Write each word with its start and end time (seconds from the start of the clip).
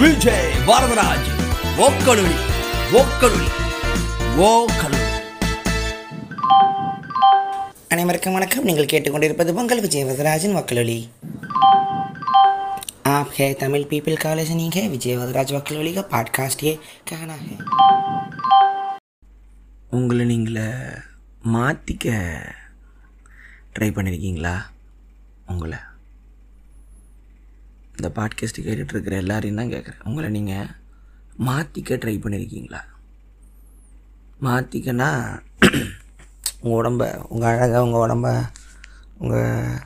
விஜய் 0.00 0.50
வரதராஜ் 0.68 1.28
ஓக்கலுளி 1.84 2.36
ஓக்கலுளி 2.96 3.48
ஓக்கலுளி 4.46 5.02
அனைவருக்கும் 7.90 8.36
வணக்கம் 8.36 8.64
நீங்கள் 8.64 8.90
கேட்டுக்கொண்டிருப்பது 8.92 9.52
பொங்கல் 9.54 9.80
விஜய் 9.80 10.06
வரதராஜன் 10.06 10.56
வக்கலொலி 10.56 11.00
आप 13.08 13.28
है 13.32 13.46
तमिल 13.54 13.82
पीपल 13.90 14.14
का 14.16 14.30
लिसनिंग 14.34 14.72
है 14.72 14.82
विजय 14.88 15.16
वदराज 15.16 15.52
वकलोली 15.52 15.92
का 15.94 16.02
पॉडकास्ट 16.12 16.64
ये 16.64 16.72
कहना 17.10 17.36
है 17.42 17.56
உங்களை 19.90 20.24
நீங்களே 20.26 20.64
மாற்றிக்க 21.48 22.06
ட்ரை 23.74 23.88
பண்ணியிருக்கீங்களா 23.90 24.54
உங்களை 25.46 25.78
இந்த 28.01 28.13
பாட்காஸ்ட்டு 28.15 28.63
கேட்டுட்ருக்கிற 28.63 29.11
எல்லாரையும் 29.11 29.55
தான் 29.55 29.69
கேட்குறேன் 29.69 30.03
உங்களை 30.03 30.29
நீங்கள் 30.29 30.69
மாற்றிக்க 31.45 31.93
ட்ரை 31.95 32.19
பண்ணியிருக்கீங்களா 32.19 32.81
மாற்றிக்கன்னா 34.41 35.09
உங்கள் 36.61 36.77
உடம்ப 36.81 37.25
உங்கள் 37.27 37.49
அழகாக 37.49 37.83
உங்கள் 37.83 38.01
உடம்ப 38.01 38.27
உங்கள் 39.17 39.79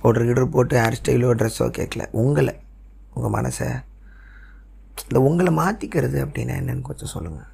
பவுடர் 0.00 0.24
கிடர் 0.24 0.48
போட்டு 0.48 0.76
ஹேர் 0.76 0.98
ஸ்டைலோ 1.00 1.30
ட்ரெஸ்ஸோ 1.32 1.66
கேட்கல 1.70 2.06
உங்களை 2.10 2.54
உங்கள் 3.14 3.34
மனசை 3.40 3.68
இந்த 5.02 5.20
உங்களை 5.20 5.52
மாற்றிக்கிறது 5.52 6.26
அப்படின்னா 6.26 6.54
என்னன்னு 6.56 6.80
கொஞ்சம் 6.80 7.08
சொல்லுங்கள் 7.08 7.48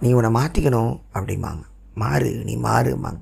நீ 0.00 0.12
உன்னை 0.12 0.42
மாற்றிக்கணும் 0.42 1.00
அப்படிம்பாங்க. 1.14 1.62
மாறு 1.94 2.34
நீ 2.44 2.56
மாறுமாங்க 2.56 3.20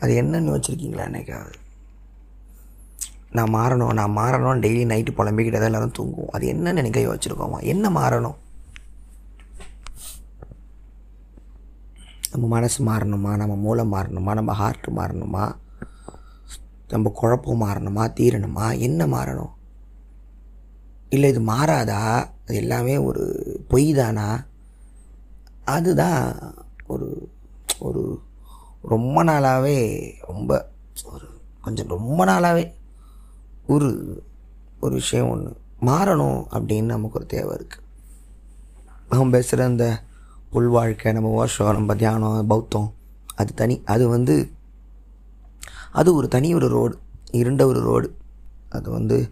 அது 0.00 0.22
என்னன்னு 0.22 0.54
வச்சுருக்கீங்களா 0.54 1.06
என்னைக்காவது? 1.06 1.58
நான் 3.36 3.54
மாறணும் 3.54 3.92
நான் 3.92 4.16
மாறணும் 4.16 4.60
டெய்லி 4.64 4.82
நைட்டு 4.90 5.12
புலம்பிக்கிட்டே 5.18 5.58
தான் 5.58 5.70
எல்லோரும் 5.70 5.96
தூங்குவோம். 5.98 6.32
அது 6.32 6.46
என்ன 6.46 6.72
நினைக்க 6.72 7.00
வச்சுருக்கோமா 7.00 7.58
என்ன 7.62 7.90
மாறணும்? 7.90 8.36
நம்ம 12.32 12.46
மனசு 12.46 12.84
மாறணுமா? 12.84 13.36
நம்ம 13.36 13.54
மூளை 13.54 13.84
மாறணுமா? 13.84 14.32
நம்ம 14.34 14.52
ஹார்ட் 14.52 14.88
மாறணுமா? 14.90 15.44
நம்ம 16.88 17.12
குழப்பம் 17.14 17.62
மாறணுமா? 17.62 18.04
தீரணுமா? 18.20 18.78
என்ன 18.78 19.06
மாறணும்? 19.06 19.52
இல்லை 21.08 21.30
இது 21.30 21.40
மாறாதா? 21.40 22.00
அது 22.42 22.56
எல்லாமே 22.56 22.96
ஒரு 22.98 23.22
பொய் 23.68 23.92
தானா? 23.92 24.28
அதுதான் 25.64 26.22
ஒரு 26.86 27.08
ஒரு 27.78 28.22
ரொம்ப 28.82 29.24
நாளாகவே 29.24 29.78
ரொம்ப 30.26 30.50
ஒரு 31.04 31.26
கொஞ்சம் 31.60 31.88
ரொம்ப 31.88 32.24
நாளாகவே 32.24 32.64
ஒரு 33.66 33.88
ஒரு 34.80 34.94
விஷயம் 34.94 35.28
ஒன்று 35.28 35.56
மாறணும் 35.80 36.40
அப்படின்னு 36.50 36.82
நமக்கு 36.82 37.18
ஒரு 37.18 37.26
தேவை 37.26 37.56
இருக்குது 37.56 37.82
நம்ம 39.08 39.30
பேசுகிற 39.30 39.68
இந்த 39.68 40.02
உள் 40.50 40.68
வாழ்க்கை 40.68 41.12
நம்ம 41.12 41.34
வருஷம் 41.34 41.72
நம்ம 41.72 41.94
தியானம் 41.94 42.46
பௌத்தம் 42.46 42.94
அது 43.34 43.54
தனி 43.54 43.82
அது 43.84 44.08
வந்து 44.08 44.50
அது 45.92 46.14
ஒரு 46.14 46.28
தனி 46.28 46.54
ஒரு 46.54 46.68
ரோடு 46.68 46.98
இருண்ட 47.30 47.66
ஒரு 47.66 47.80
ரோடு 47.80 48.16
அது 48.68 48.90
வந்து 48.90 49.30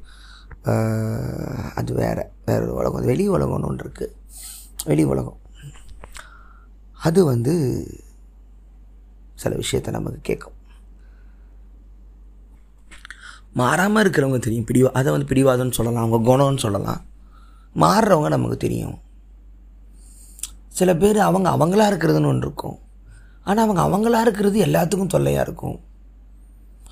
அது 1.75 1.95
வேறு 1.95 2.31
வேற 2.47 2.63
ஒரு 2.63 2.75
உலகம். 2.75 3.05
வெளி 3.05 3.31
உலகம்னு 3.31 3.65
ஒன்று 3.65 3.89
இருக்குது 3.89 4.13
வெளி 4.85 5.05
உலகம். 5.05 5.39
அது 7.03 7.25
வந்து 7.25 7.55
சில 9.35 9.57
விஷயத்த 9.57 9.91
நமக்கு 9.91 10.21
கேட்கும் 10.23 10.59
மாறாமல் 13.53 14.03
இருக்கிறவங்க 14.05 14.39
தெரியும். 14.39 14.67
பிடிவா 14.71 14.91
அதை 14.99 15.13
வந்து 15.13 15.31
பிடிவாதம்னு 15.35 15.71
சொல்லலாம் 15.71 16.05
அவங்க 16.05 16.19
குணம்னு 16.31 16.59
சொல்லலாம். 16.59 17.01
மாறுறவங்க 17.77 18.29
நமக்கு 18.29 18.57
தெரியும். 18.57 18.99
சில 20.69 20.97
பேர் 20.97 21.19
அவங்க 21.19 21.49
அவங்களா 21.51 21.87
இருக்கிறதுன்னு 21.91 22.31
ஒன்று 22.33 22.47
இருக்கும். 22.47 22.79
ஆனால் 23.45 23.65
அவங்க 23.69 23.83
அவங்களா 23.87 24.21
இருக்கிறது 24.21 24.65
எல்லாத்துக்கும் 24.65 25.15
தொல்லையாக 25.15 25.47
இருக்கும். 25.47 25.79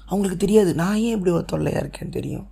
அவங்களுக்கு 0.06 0.47
தெரியாது 0.47 0.75
நான் 0.75 0.97
ஏன் 0.97 1.12
இப்படி 1.12 1.31
ஒரு 1.31 1.44
தொல்லையாக 1.44 1.82
இருக்கேன்னு 1.84 2.09
தெரியும். 2.09 2.47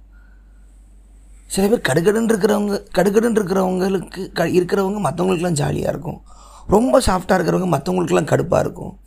சில 1.46 1.68
பேர் 1.68 1.88
கடுகடுன்னு 1.88 2.30
இருக்கிறவங்க 2.32 2.74
கடுகடுன்னு 2.98 3.38
இருக்கிறவங்களுக்கு 3.38 4.32
க 4.32 4.48
இருக்கிறவங்க 4.48 4.98
மற்றவங்களுக்குலாம் 5.06 5.60
ஜாலியாக 5.62 5.92
இருக்கும். 5.92 6.20
ரொம்ப 6.66 7.00
சாஃப்டாக 7.06 7.36
இருக்கிறவங்க 7.38 7.68
மற்றவங்களுக்குலாம் 7.76 8.30
கடுப்பாக 8.32 8.58
இருக்கும். 8.58 8.98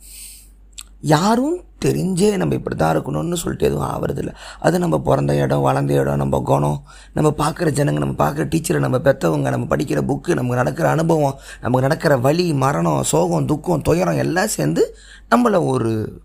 யாரும் 1.02 1.64
தெரிஞ்சே 1.84 2.36
நம்ம 2.36 2.54
இப்படி 2.54 2.76
தான் 2.76 2.96
இருக்கணும்னு 2.96 3.32
சொல்லிட்டு 3.32 3.66
எதுவும் 3.66 3.86
ஆகிறதில்ல 3.86 4.32
அது 4.60 4.78
நம்ம 4.78 4.98
பிறந்த 4.98 5.34
இடம் 5.34 5.60
வளர்ந்த 5.60 5.94
இடம் 5.94 6.16
நம்ம 6.16 6.40
குணம் 6.40 6.84
நம்ம 7.12 7.30
பார்க்குற 7.30 7.70
ஜனங்க 7.78 7.98
நம்ம 7.98 8.14
பார்க்குற 8.14 8.44
டீச்சரை 8.48 8.80
நம்ம 8.80 8.98
பெற்றவங்க 8.98 9.50
நம்ம 9.50 9.66
படிக்கிற 9.76 10.02
புக்கு 10.02 10.34
நமக்கு 10.34 10.56
நடக்கிற 10.56 10.90
அனுபவம் 10.90 11.34
நமக்கு 11.60 11.86
நடக்கிற 11.86 12.16
வலி 12.16 12.52
மரணம் 12.52 13.02
சோகம் 13.02 13.44
துக்கம் 13.44 13.82
துயரம் 13.82 14.16
எல்லாம் 14.16 14.46
சேர்ந்து 14.46 14.84
நம்மளை 15.30 15.66
ஒரு 15.66 16.22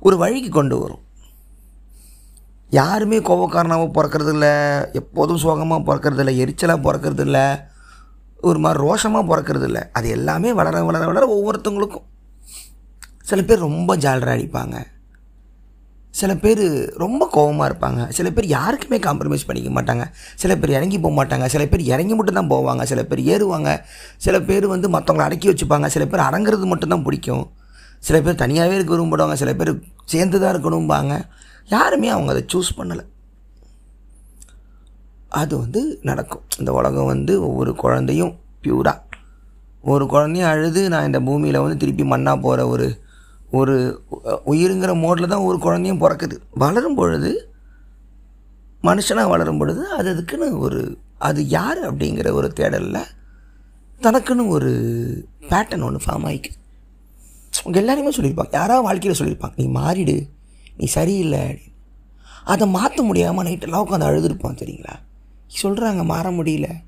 ஒரு 0.00 0.16
வழிக்கு 0.16 0.50
கொண்டு 0.50 0.78
வரும். 0.78 1.02
யாருமே 2.70 3.18
கோபக்காரனாகவும் 3.18 3.96
பிறக்கிறது 3.96 4.32
இல்லை 4.32 4.52
எப்போதும் 4.92 5.36
சோகமாக 5.36 5.80
பிறக்கிறது 5.88 6.18
இல்லை 6.18 6.34
எரிச்சலாக 6.44 6.84
பிறக்கிறது 6.86 7.20
இல்லை 7.20 7.46
ஒரு 8.40 8.58
மாதிரி 8.58 8.82
ரோஷமாக 8.84 9.28
பிறக்கிறது 9.30 9.62
இல்லை 9.62 9.82
அது 9.92 10.08
எல்லாமே 10.08 10.52
வளர 10.52 10.84
வளர 10.84 11.06
வளர 11.06 11.26
ஒவ்வொருத்தவங்களுக்கும். 11.36 12.06
சில 13.28 13.42
பேர் 13.42 13.58
ரொம்ப 13.58 13.96
ஜாலராக 13.96 14.36
அடிப்பாங்க 14.36 14.76
சில 16.14 16.34
பேர் 16.34 16.62
ரொம்ப 16.94 17.22
கோவமாக 17.32 17.66
இருப்பாங்க 17.70 18.08
சில 18.08 18.30
பேர் 18.30 18.46
யாருக்குமே 18.46 18.98
காம்ப்ரமைஸ் 18.98 19.46
பண்ணிக்க 19.46 19.70
மாட்டாங்க 19.70 20.04
சில 20.34 20.52
பேர் 20.56 20.70
இறங்கி 20.70 20.98
போக 20.98 21.14
மாட்டாங்க 21.14 21.46
சில 21.46 21.64
பேர் 21.66 21.82
இறங்கி 21.86 22.14
மட்டும் 22.14 22.34
தான் 22.34 22.50
போவாங்க 22.50 22.82
சில 22.82 23.02
பேர் 23.02 23.20
ஏறுவாங்க 23.24 23.70
சில 24.18 24.40
பேர் 24.40 24.66
வந்து 24.66 24.88
மற்றவங்கள 24.88 25.26
அடக்கி 25.26 25.48
வச்சுப்பாங்க 25.48 25.86
சில 25.86 26.04
பேர் 26.06 26.22
அடங்குறது 26.22 26.66
மட்டும்தான் 26.66 27.02
பிடிக்கும் 27.02 27.44
சில 28.02 28.20
பேர் 28.20 28.34
தனியாகவே 28.34 28.74
இருக்க 28.74 28.92
விரும்புவாங்க 28.92 29.34
சில 29.34 29.52
பேர் 29.54 29.72
சேர்ந்து 30.04 30.40
தான் 30.40 30.52
இருக்கணும்பாங்க 30.54 31.14
யாருமே 31.68 32.08
அவங்க 32.08 32.32
அதை 32.32 32.42
சூஸ் 32.52 32.76
பண்ணலை 32.78 33.04
அது 35.28 35.58
வந்து 35.58 35.80
நடக்கும் 36.02 36.44
இந்த 36.58 36.72
உலகம் 36.72 37.06
வந்து 37.06 37.40
ஒவ்வொரு 37.42 37.72
குழந்தையும் 37.74 38.32
பியூராக 38.62 39.04
ஒரு 39.84 40.06
குழந்தையும் 40.06 40.48
அழுது 40.48 40.88
நான் 40.88 41.04
இந்த 41.04 41.20
பூமியில் 41.20 41.60
வந்து 41.60 41.76
திருப்பி 41.76 42.04
மண்ணாக 42.04 42.38
போகிற 42.40 42.66
ஒரு 42.68 42.86
ஒரு 43.50 44.04
உயிருங்கிற 44.46 44.92
மோடில் 45.02 45.26
தான் 45.26 45.40
ஒரு 45.40 45.58
குழந்தையும் 45.58 46.00
பிறக்குது. 46.00 46.36
வளரும் 46.50 46.94
பொழுது 46.94 47.50
மனுஷனாக 48.82 49.28
வளரும் 49.28 49.58
பொழுது 49.58 49.88
அது 49.88 50.10
அதுக்குன்னு 50.10 50.58
ஒரு 50.58 50.98
அது 51.18 51.46
யார் 51.46 51.94
அப்படிங்கிற 51.94 52.32
ஒரு 52.32 52.52
தேடலில் 52.56 53.10
தனக்குன்னு 54.00 54.48
ஒரு 54.48 54.70
பேட்டர்ன் 55.50 55.82
ஒன்று 55.82 56.04
ஃபார்ம் 56.06 56.26
ஆகிக்குது 56.30 56.56
அவங்க 57.62 57.78
எல்லாருமே 57.78 58.10
சொல்லியிருப்பாங்க. 58.10 58.52
யாராவது 58.52 58.82
வாழ்க்கையில் 58.82 59.20
சொல்லியிருப்பாங்க. 59.20 59.52
நீ 59.56 59.66
மாறிடு. 59.80 60.28
நீ 60.76 60.86
சரியில்லை. 60.86 61.60
அதை 62.44 62.68
மாற்ற 62.68 63.02
முடியாமல் 63.02 63.46
நைட்டெல்லாம் 63.46 63.84
உட்காந்து 63.84 64.08
அழுதுருப்பான் 64.08 64.58
சரிங்களா 64.60 64.94
சொல்கிறாங்க 65.62 66.04
மாற 66.04 66.30
முடியல. 66.30 66.86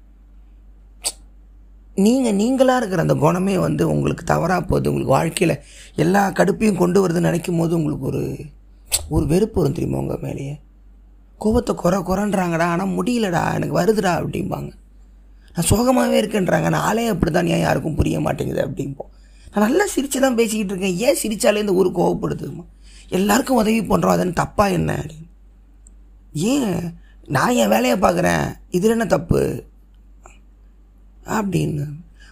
நீங்கள் 2.05 2.37
நீங்களாக 2.41 2.81
இருக்கிற 2.81 3.03
அந்த 3.03 3.15
குணமே 3.15 3.59
வந்து 3.59 3.93
உங்களுக்கு 3.93 4.25
தவறாக 4.25 4.61
போகுது. 4.61 4.89
உங்களுக்கு 4.91 5.17
வாழ்க்கையில் 5.17 5.63
எல்லா 5.97 6.31
கடுப்பையும் 6.31 6.81
கொண்டு 6.83 6.99
வருதுன்னு 7.03 7.29
நினைக்கும் 7.31 7.57
போது 7.57 7.77
உங்களுக்கு 7.77 8.07
ஒரு 8.07 8.23
ஒரு 9.09 9.27
வெறுப்பு 9.27 9.59
வரும் 9.61 9.77
தெரியுமா 9.79 9.99
உங்கள் 9.99 10.23
மேலேயே? 10.23 10.55
கோபத்தை 11.39 11.75
குறை 11.75 11.99
குறைன்றாங்கடா 12.01 12.67
ஆனால் 12.75 12.95
முடியலடா 12.99 13.43
எனக்கு 13.55 13.79
வருதுடா 13.81 14.13
அப்படிம்பாங்க. 14.21 14.71
நான் 15.55 15.69
சோகமாகவே 15.71 16.17
இருக்கேன்றாங்க. 16.23 16.69
நான் 16.69 16.87
ஆளே 16.89 17.07
அப்படி 17.07 17.31
தான் 17.31 17.47
ஏன் 17.47 17.65
யாருக்கும் 17.67 17.95
புரிய 17.95 18.21
மாட்டேங்குது 18.21 18.63
அப்படிம்போம் 18.67 19.11
நான் 19.55 19.65
நல்லா 19.67 19.87
சிரித்து 19.87 20.21
தான் 20.21 20.35
பேசிக்கிட்டு 20.35 20.75
இருக்கேன். 20.75 20.97
ஏன் 20.97 21.21
சிரித்தாலே 21.23 21.57
இந்த 21.57 21.73
ஊர் 21.73 21.89
கோவப்படுதுமா? 21.89 22.65
எல்லாருக்கும் 23.09 23.57
உதவி 23.57 23.81
பண்ணுறோம் 23.83 24.15
அதுன்னு 24.17 24.37
தப்பாக 24.43 24.71
என்ன 24.71 24.91
அப்படின்னு. 24.93 25.29
ஏன்? 26.33 26.77
நான் 27.27 27.57
என் 27.63 27.69
வேலையை 27.69 27.97
பார்க்குறேன். 27.99 28.45
இதில் 28.71 28.91
என்ன 28.91 29.07
தப்பு? 29.07 29.41
அப்படின்னு. 31.25 31.87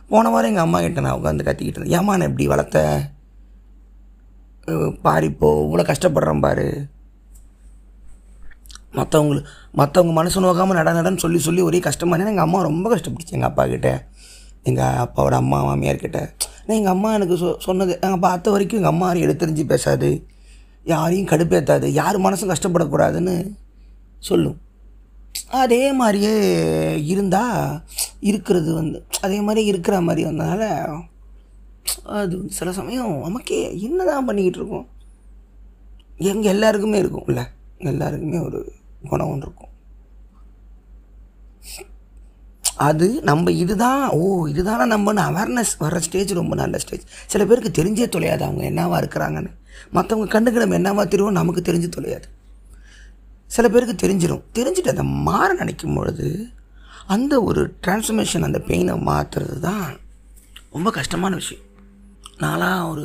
போன 0.08 0.28
வாரம் 0.28 0.48
எங்கள் 0.48 0.62
அம்மா 0.62 0.80
கிட்ட 0.80 1.00
நான் 1.00 1.22
உட்காந்து 1.22 1.42
கத்திக்கிட்டு 1.42 1.78
இருந்தேன். 1.78 2.00
ஏமா 2.00 2.04
நான் 2.04 2.20
இப்படி 2.20 2.46
வளர்த்த? 2.46 3.10
அஹ் 4.66 5.00
பாரு 5.02 5.36
இவ்வளோ 5.40 5.94
கஷ்டப்படுறேன் 5.94 6.40
பாரு. 6.40 6.86
மற்றவங்களுக்கு 8.92 9.44
மற்றவங்க 9.76 10.12
மனசு 10.12 10.40
நோக்காமல் 10.40 10.72
நட 10.72 10.92
நடன்னு 10.92 11.16
சொல்லி 11.16 11.38
சொல்லி 11.38 11.60
ஒரே 11.60 11.78
கஷ்டமாக 11.78 12.24
எங்கள் 12.24 12.44
அம்மா 12.44 12.62
ரொம்ப 12.62 12.96
கஷ்டப்பட்டுச்சு 12.96 13.30
எங்கள் 13.30 13.48
அப்பா 13.48 13.66
கிட்ட. 13.66 14.06
எங்கள் 14.62 14.84
அப்பாவோட 14.84 15.32
அம்மா 15.32 15.62
மாமியார் 15.62 15.96
கிட்ட. 15.96 16.18
ஆனால் 16.62 16.76
எங்கள் 16.76 16.92
அம்மா 16.92 17.14
எனக்கு 17.14 17.34
சொ 17.34 17.56
சொன்னது 17.58 17.98
நாங்கள் 18.00 18.20
பார்த்த 18.20 18.50
வரைக்கும் 18.50 18.78
எங்கள் 18.78 18.92
அம்மா 18.92 19.06
யாரையும் 19.06 19.30
எடுத்தறிஞ்சு 19.30 19.66
பேசாது. 19.66 20.26
யாரையும் 20.84 21.26
கடுப்பேற்றாது 21.26 21.84
யார் 21.84 22.20
மனசும் 22.20 22.48
கஷ்டப்படக்கூடாதுன்னு 22.48 23.56
சொல்லும் 24.18 24.60
அதே 25.62 25.82
மாதிரியே 25.92 26.34
இருந்தால் 27.12 27.62
இருக்கிறது 28.30 28.70
வந்து 28.74 28.98
அதே 29.20 29.38
மாதிரி 29.40 29.62
இருக்கிற 29.64 29.96
மாதிரி 30.00 30.22
வந்தனால 30.28 30.62
அது 32.20 32.36
சில 32.58 32.72
சமயம் 32.72 33.14
நமக்கே 33.20 33.58
என்னதான் 33.86 34.26
பண்ணிக்கிட்டு 34.28 34.60
இருக்கோம். 34.60 34.88
எங்கள் 36.30 36.52
எல்லாருக்குமே 36.52 36.98
இருக்கும்ல 37.02 37.42
எல்லாருக்குமே 37.90 38.38
ஒரு 38.38 38.60
குணம் 39.08 39.30
ஒன்று 39.32 39.46
இருக்கும். 39.46 39.72
அது 42.88 43.06
நம்ம 43.22 43.52
இதுதான் 43.62 44.02
ஓ 44.18 44.24
இதுதானே 44.46 44.84
நம்மன்னு 44.94 45.22
அவேர்னஸ் 45.28 45.72
வர்ற 45.80 45.98
ஸ்டேஜ் 46.06 46.32
ரொம்ப 46.32 46.54
நல்ல 46.54 46.78
ஸ்டேஜ் 46.78 47.04
சில 47.26 47.44
பேருக்கு 47.44 47.70
தெரிஞ்சே 47.78 48.06
தொலையாது 48.14 48.44
அவங்க 48.46 48.64
என்னவா 48.70 48.96
இருக்கிறாங்கன்னு. 49.02 49.52
மற்றவங்க 49.94 50.28
கண்ணுக்கு 50.34 50.62
நம்ம 50.64 50.78
என்னவா 50.80 51.04
தெரியும் 51.08 51.38
நமக்கு 51.40 51.62
தெரிஞ்சு 51.68 51.88
தொலையாது. 51.96 52.28
சில 53.54 53.66
பேருக்கு 53.72 53.94
தெரிஞ்சிடும் 54.02 54.44
தெரிஞ்சுட்டு 54.58 54.92
அதை 54.94 55.04
மாற 55.28 55.48
நினைக்கும் 55.60 55.96
பொழுது 55.98 56.28
அந்த 57.14 57.34
ஒரு 57.48 57.60
டிரான்ஸ்ஃபர்மேஷன் 57.84 58.46
அந்த 58.48 58.58
பெயினை 58.68 58.94
மாற்றுறது 59.08 59.56
தான் 59.68 59.86
ரொம்ப 60.74 60.88
கஷ்டமான 60.98 61.34
விஷயம். 61.40 61.64
நான்லாம் 62.42 62.82
ஒரு 62.90 63.04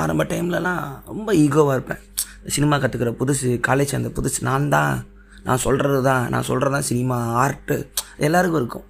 ஆரம்ப 0.00 0.24
டைம்லலாம் 0.32 0.84
ரொம்ப 1.10 1.30
ஈகோவாக 1.44 1.76
இருப்பேன். 1.76 2.02
சினிமா 2.54 2.76
கற்றுக்கிற 2.82 3.10
புதுசு 3.20 3.48
காலேஜ் 3.68 3.98
அந்த 3.98 4.10
புதுசு 4.18 4.38
நான் 4.50 4.70
தான் 4.76 4.94
நான் 5.46 5.62
சொல்கிறது 5.64 6.00
தான் 6.10 6.24
நான் 6.32 6.46
சொல்கிறது 6.50 6.74
தான் 6.76 6.88
சினிமா 6.90 7.16
ஆர்ட்டு 7.42 7.76
எல்லாருக்கும் 8.26 8.60
இருக்கும். 8.62 8.86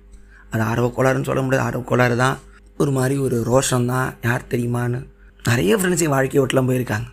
அது 0.53 0.63
ஆர்வக்கோளாறுன்னு 0.71 1.29
சொல்ல 1.31 1.43
முடியாது 1.47 1.67
ஆர்வக்கோளாறு 1.69 2.17
தான். 2.25 2.37
ஒரு 2.83 2.91
மாதிரி 2.99 3.17
ஒரு 3.27 3.37
ரோஷம் 3.51 3.91
தான் 3.95 4.09
யார் 4.29 4.51
தெரியுமான்னு. 4.53 5.01
நிறைய 5.49 5.77
ஃப்ரெண்ட்ஸ் 5.77 6.05
என் 6.07 6.15
வாழ்க்கையை 6.17 6.43
விட்டுலாம் 6.43 6.71
போயிருக்காங்க. 6.71 7.09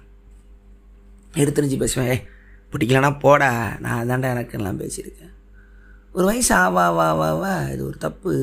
எடுத்துரிஞ்சு 1.41 1.77
பேசுவேன் 1.83 2.09
ஏ 2.13 2.17
பிடிக்கலனா 2.71 3.19
போடா 3.19 3.49
நான் 3.79 3.99
அதாண்டா 4.01 4.29
எனக்குலாம் 4.35 4.81
பேசியிருக்கேன். 4.83 5.33
ஒரு 6.13 6.25
வயசு 6.25 6.55
ஆவா 6.55 6.85
வா 6.97 7.13
வா 7.13 7.29
வா 7.33 7.61
இது 7.73 7.85
ஒரு 7.85 7.97
தப்பு. 7.97 8.33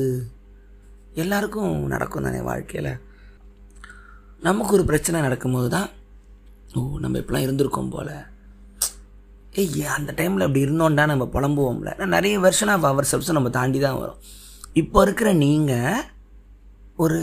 எல்லாருக்கும் 1.13 1.73
நடக்கும் 1.87 2.23
தானே 2.23 2.39
வாழ்க்கையில். 2.41 2.89
நமக்கு 4.47 4.73
ஒரு 4.73 4.85
பிரச்சனை 4.85 5.21
நடக்கும்போது 5.21 5.69
தான் 5.69 5.89
ஓ 6.77 6.81
நம்ம 6.99 7.17
இப்படிலாம் 7.19 7.45
இருந்திருக்கோம் 7.47 7.89
போல். 7.89 8.15
ஏய் 9.51 9.85
அந்த 9.97 10.13
டைமில் 10.17 10.45
அப்படி 10.45 10.63
இருந்தோண்டா 10.65 11.05
நம்ம 11.05 11.27
புலம்புவோம்ல. 11.35 11.97
நான் 11.97 12.15
நிறைய 12.17 12.39
வெர்ஷன் 12.39 12.71
ஆஃப் 12.73 12.85
அவர் 12.85 13.09
செப்ஸும் 13.11 13.39
நம்ம 13.39 13.49
தாண்டி 13.49 13.79
தான் 13.79 13.99
வரும். 13.99 14.19
இப்போ 14.73 15.01
இருக்கிற 15.01 15.33
நீங்கள் 15.33 16.03
ஒரு 16.95 17.19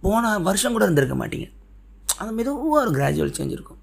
போன 0.00 0.38
வருஷம் 0.38 0.72
கூட 0.72 0.84
இருந்திருக்க 0.84 1.16
மாட்டீங்க. 1.22 1.48
அது 2.18 2.32
மெதுவாக 2.32 2.82
ஒரு 2.82 2.90
கிராஜுவல் 2.90 3.36
சேஞ்ச் 3.38 3.56
இருக்கும். 3.58 3.81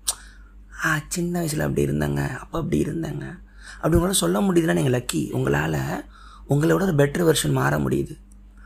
ஆ 0.85 0.99
சின்ன 1.07 1.37
வயசில் 1.37 1.59
அப்படி 1.59 1.87
இருந்தாங்க. 1.87 2.37
அப்போ 2.37 2.59
அப்படி 2.59 2.83
இருந்தாங்க. 2.83 3.39
அப்படி 3.75 3.93
உங்களால் 3.93 4.11
சொல்ல 4.11 4.41
முடியுதுன்னா 4.41 4.73
நீங்கள் 4.73 5.05
லக்கி 5.05 5.31
உங்களால் 5.31 6.05
உங்களோட 6.49 6.73
ஒரு 6.73 6.93
பெட்டர் 6.97 7.33
வெர்ஷன் 7.33 7.51
மாற 7.51 7.77
முடியுது. 7.77 8.17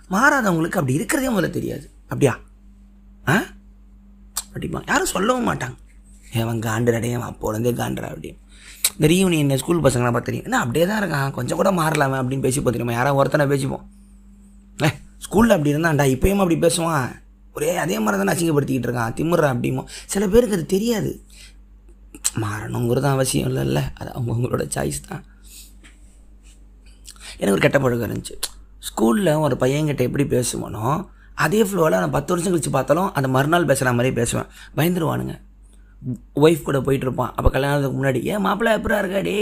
மாறாதவங்களுக்கு 0.10 0.80
அப்படி 0.80 0.94
இருக்கிறதே 0.94 1.31
முதல்ல 1.31 1.50
தெரியாது. 1.50 1.89
அப்படியா? 2.01 2.39
ஆ? 3.27 3.44
அப்படிமா 4.54 4.81
யாரும் 4.88 5.06
சொல்லவும் 5.06 5.48
மாட்டாங்க. 5.48 5.75
ஏவன் 6.33 6.60
காண்டு 6.60 7.13
அவன் 7.13 7.30
அப்போலேருந்தே 7.30 7.69
காண்டுறா 7.69 8.07
அப்படின்னு. 8.16 8.42
இந்த 9.00 9.13
ரீயூனியன் 9.13 9.57
ஸ்கூல் 9.57 9.81
பசங்களாம் 9.81 10.12
பார்த்து 10.12 10.21
தெரியும் 10.21 10.44
என்ன 10.44 10.59
அப்படியே 10.59 10.86
தான் 10.86 11.04
இருக்கான். 11.04 11.31
கொஞ்சம் 11.31 11.56
கூட 11.56 11.71
மாறலாமே 11.71 12.16
அப்படின்னு 12.16 12.39
பேசி 12.39 12.62
பார்த்துருமா 12.62 12.92
யாராவது 12.92 13.16
ஒருத்தனை 13.16 13.45
பேசிப்போம். 13.45 13.83
ஏ 14.83 14.88
ஸ்கூலில் 15.18 15.50
அப்படி 15.50 15.74
இருந்தான்டா 15.74 16.18
இப்போயும் 16.18 16.38
அப்படி 16.38 16.59
பேசுவான். 16.59 17.21
ஒரே 17.54 17.77
அதே 17.77 18.00
மாதிரி 18.00 18.24
தானே 18.24 18.39
அசிங்கப்படுத்திக்கிட்டு 18.39 18.89
இருக்கான். 18.89 19.16
திமுறா 19.21 19.57
அப்படிமோ 19.57 19.83
சில 20.06 20.27
பேருக்கு 20.27 20.56
அது 20.56 20.66
தெரியாது. 20.66 21.24
மாறணுங்கிறது 22.41 23.09
அவசியம் 23.15 23.50
இல்லைல்ல. 23.50 23.81
அது 23.94 24.09
அவங்கவுங்களோட 24.18 24.65
சாய்ஸ் 24.75 25.01
தான். 25.07 25.24
எனக்கு 27.38 27.51
ஒரு 27.51 27.62
கெட்ட 27.62 27.80
பழக்கம் 27.80 28.12
இருந்துச்சு. 28.12 28.35
ஸ்கூலில் 28.88 29.39
ஒரு 29.39 29.56
பையன்கிட்ட 29.59 30.01
எப்படி 30.01 30.24
பேசுவானோ 30.24 31.06
அதே 31.35 31.63
ஃப்ளோவில் 31.63 31.89
நான் 31.89 32.12
பத்து 32.12 32.33
வருஷம் 32.33 32.53
கழிச்சு 32.53 32.71
பார்த்தாலும் 32.71 33.13
அந்த 33.13 33.27
மறுநாள் 33.27 33.65
பேசுகிற 33.65 33.91
மாதிரியே 33.91 34.15
பேசுவேன். 34.21 34.47
பயந்துருவானுங்க. 34.77 35.41
ஒய்ஃப் 36.35 36.62
கூட 36.62 36.80
போயிட்டுருப்பான் 36.80 37.33
அப்போ 37.38 37.50
கல்யாணத்துக்கு 37.50 37.97
முன்னாடி 38.00 38.24
ஏன் 38.24 38.41
மாப்பிள்ளை 38.41 38.77
எப்படா 38.77 38.97
இருக்கா? 38.97 39.19
டே 39.19 39.35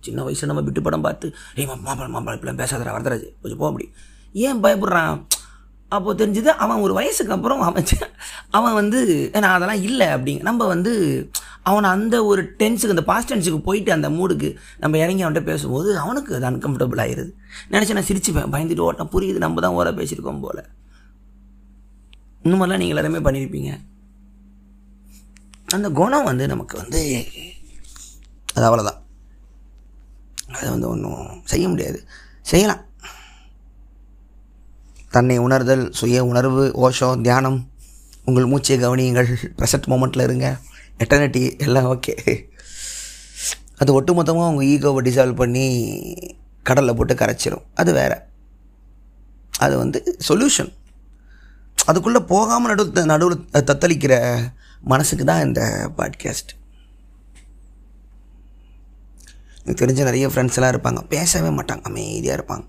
சின்ன 0.00 0.22
வயசு 0.22 0.46
நம்ம 0.46 0.62
விட்டு 0.62 0.82
படம் 0.82 1.00
பார்த்து 1.00 1.34
ஏய் 1.54 1.66
மாப்பிள்ளை 1.66 2.08
மாப்பிள்ளை 2.08 2.38
இப்பெல்லாம் 2.38 2.60
பேசாதடா 2.62 2.94
வரதராஜ். 2.96 3.26
கொஞ்சம் 3.42 3.58
போ 3.58 3.66
அப்படி. 3.66 3.92
ஏன் 4.32 4.62
பயப்படுறான்? 4.64 5.26
அப்போது 5.88 6.26
தெரிஞ்சது 6.26 6.44
அவன் 6.44 6.80
ஒரு 6.80 6.94
வயசுக்கு 6.94 7.32
அப்புறம் 7.32 7.60
அவன் 7.60 7.84
அவன் 8.50 8.74
வந்து 8.74 9.30
நான் 9.32 9.54
அதெல்லாம் 9.54 9.82
இல்லை 9.82 10.06
அப்படிங்க. 10.06 10.42
நம்ம 10.42 10.66
வந்து 10.66 10.92
அவனை 11.62 11.90
அந்த 11.90 12.24
ஒரு 12.24 12.42
டென்ஸுக்கு 12.58 12.94
அந்த 12.94 13.04
பாஸ்ட் 13.10 13.32
டென்ஸுக்கு 13.32 13.58
போயிட்டு 13.58 13.90
அந்த 13.92 14.08
மூடுக்கு 14.10 14.48
நம்ம 14.78 14.98
இறங்கி 14.98 15.24
அவன்கிட்ட 15.24 15.44
பேசும்போது 15.44 15.98
அவனுக்கு 15.98 16.34
அது 16.34 16.46
அன்கம்ஃபர்டபுள் 16.50 17.02
ஆயிடுது 17.04 17.30
நினச்சி 17.70 17.96
நான் 17.96 18.08
சிரிச்சுப்பேன். 18.08 18.52
பயந்துட்டு 18.54 18.86
ஓட்டம் 18.88 19.10
புரியுது. 19.12 19.42
நம்ம 19.44 19.60
தான் 19.60 19.76
ஓர 19.78 19.90
பேசியிருக்கோம் 19.98 20.40
போல். 20.40 20.62
இந்த 22.42 22.54
மாதிரிலாம் 22.56 22.82
நீங்கள் 22.82 22.94
எல்லாருமே 22.94 23.20
பண்ணியிருப்பீங்க. 23.26 23.72
அந்த 25.76 25.90
குணம் 26.00 26.28
வந்து 26.30 26.46
நமக்கு 26.46 26.76
வந்து 26.78 27.26
அது 28.54 28.64
அவ்வளோதான் 28.68 29.00
அதை 30.56 30.70
வந்து 30.70 30.88
ஒன்றும் 30.88 31.42
செய்ய 31.44 31.68
முடியாது. 31.68 31.98
செய்யலாம். 32.50 32.82
தன்னை 35.10 35.38
உணர்தல் 35.38 35.84
சுய 36.00 36.24
உணர்வு 36.24 36.64
ஓஷோ 36.84 37.20
தியானம் 37.20 37.70
உங்கள் 38.24 38.50
மூச்சை 38.52 38.78
கவனியுங்கள். 38.78 39.30
ப்ரெசன்ட் 39.58 39.90
மூமெண்ட்டில் 39.92 40.26
இருங்க. 40.28 40.48
எட்டர்னிட்டி 40.98 41.58
எல்லாம் 41.58 41.96
ஓகே 41.96 42.44
அது 43.78 44.02
ஒட்டுமொத்தமாக 44.02 44.46
அவங்க 44.46 44.62
ஈகோவை 44.64 45.04
டிசால்வ் 45.04 45.34
பண்ணி 45.34 45.66
கடலில் 46.62 46.96
போட்டு 46.96 47.14
கரைச்சிரும். 47.14 47.64
அது 47.74 47.92
வேற. 47.92 48.28
அது 49.58 49.76
வந்து 49.78 50.18
சொல்யூஷன் 50.28 50.72
அதுக்குள்ளே 51.84 52.18
போகாமல் 52.18 52.74
நடு 52.74 53.06
நடுவில் 53.06 53.48
தத்தளிக்கிற 53.52 54.42
மனசுக்கு 54.80 55.24
தான் 55.24 55.46
இந்த 55.46 55.90
பாட்காஸ்ட் 55.96 56.52
எனக்கு 59.64 59.86
தெரிஞ்ச 59.86 60.02
நிறைய 60.02 60.28
ஃப்ரெண்ட்ஸ் 60.28 60.56
எல்லாம் 60.56 60.72
இருப்பாங்க. 60.74 61.08
பேசவே 61.08 61.48
மாட்டாங்க. 61.48 61.82
அமைதியாக 61.82 62.38
இருப்பாங்க. 62.38 62.64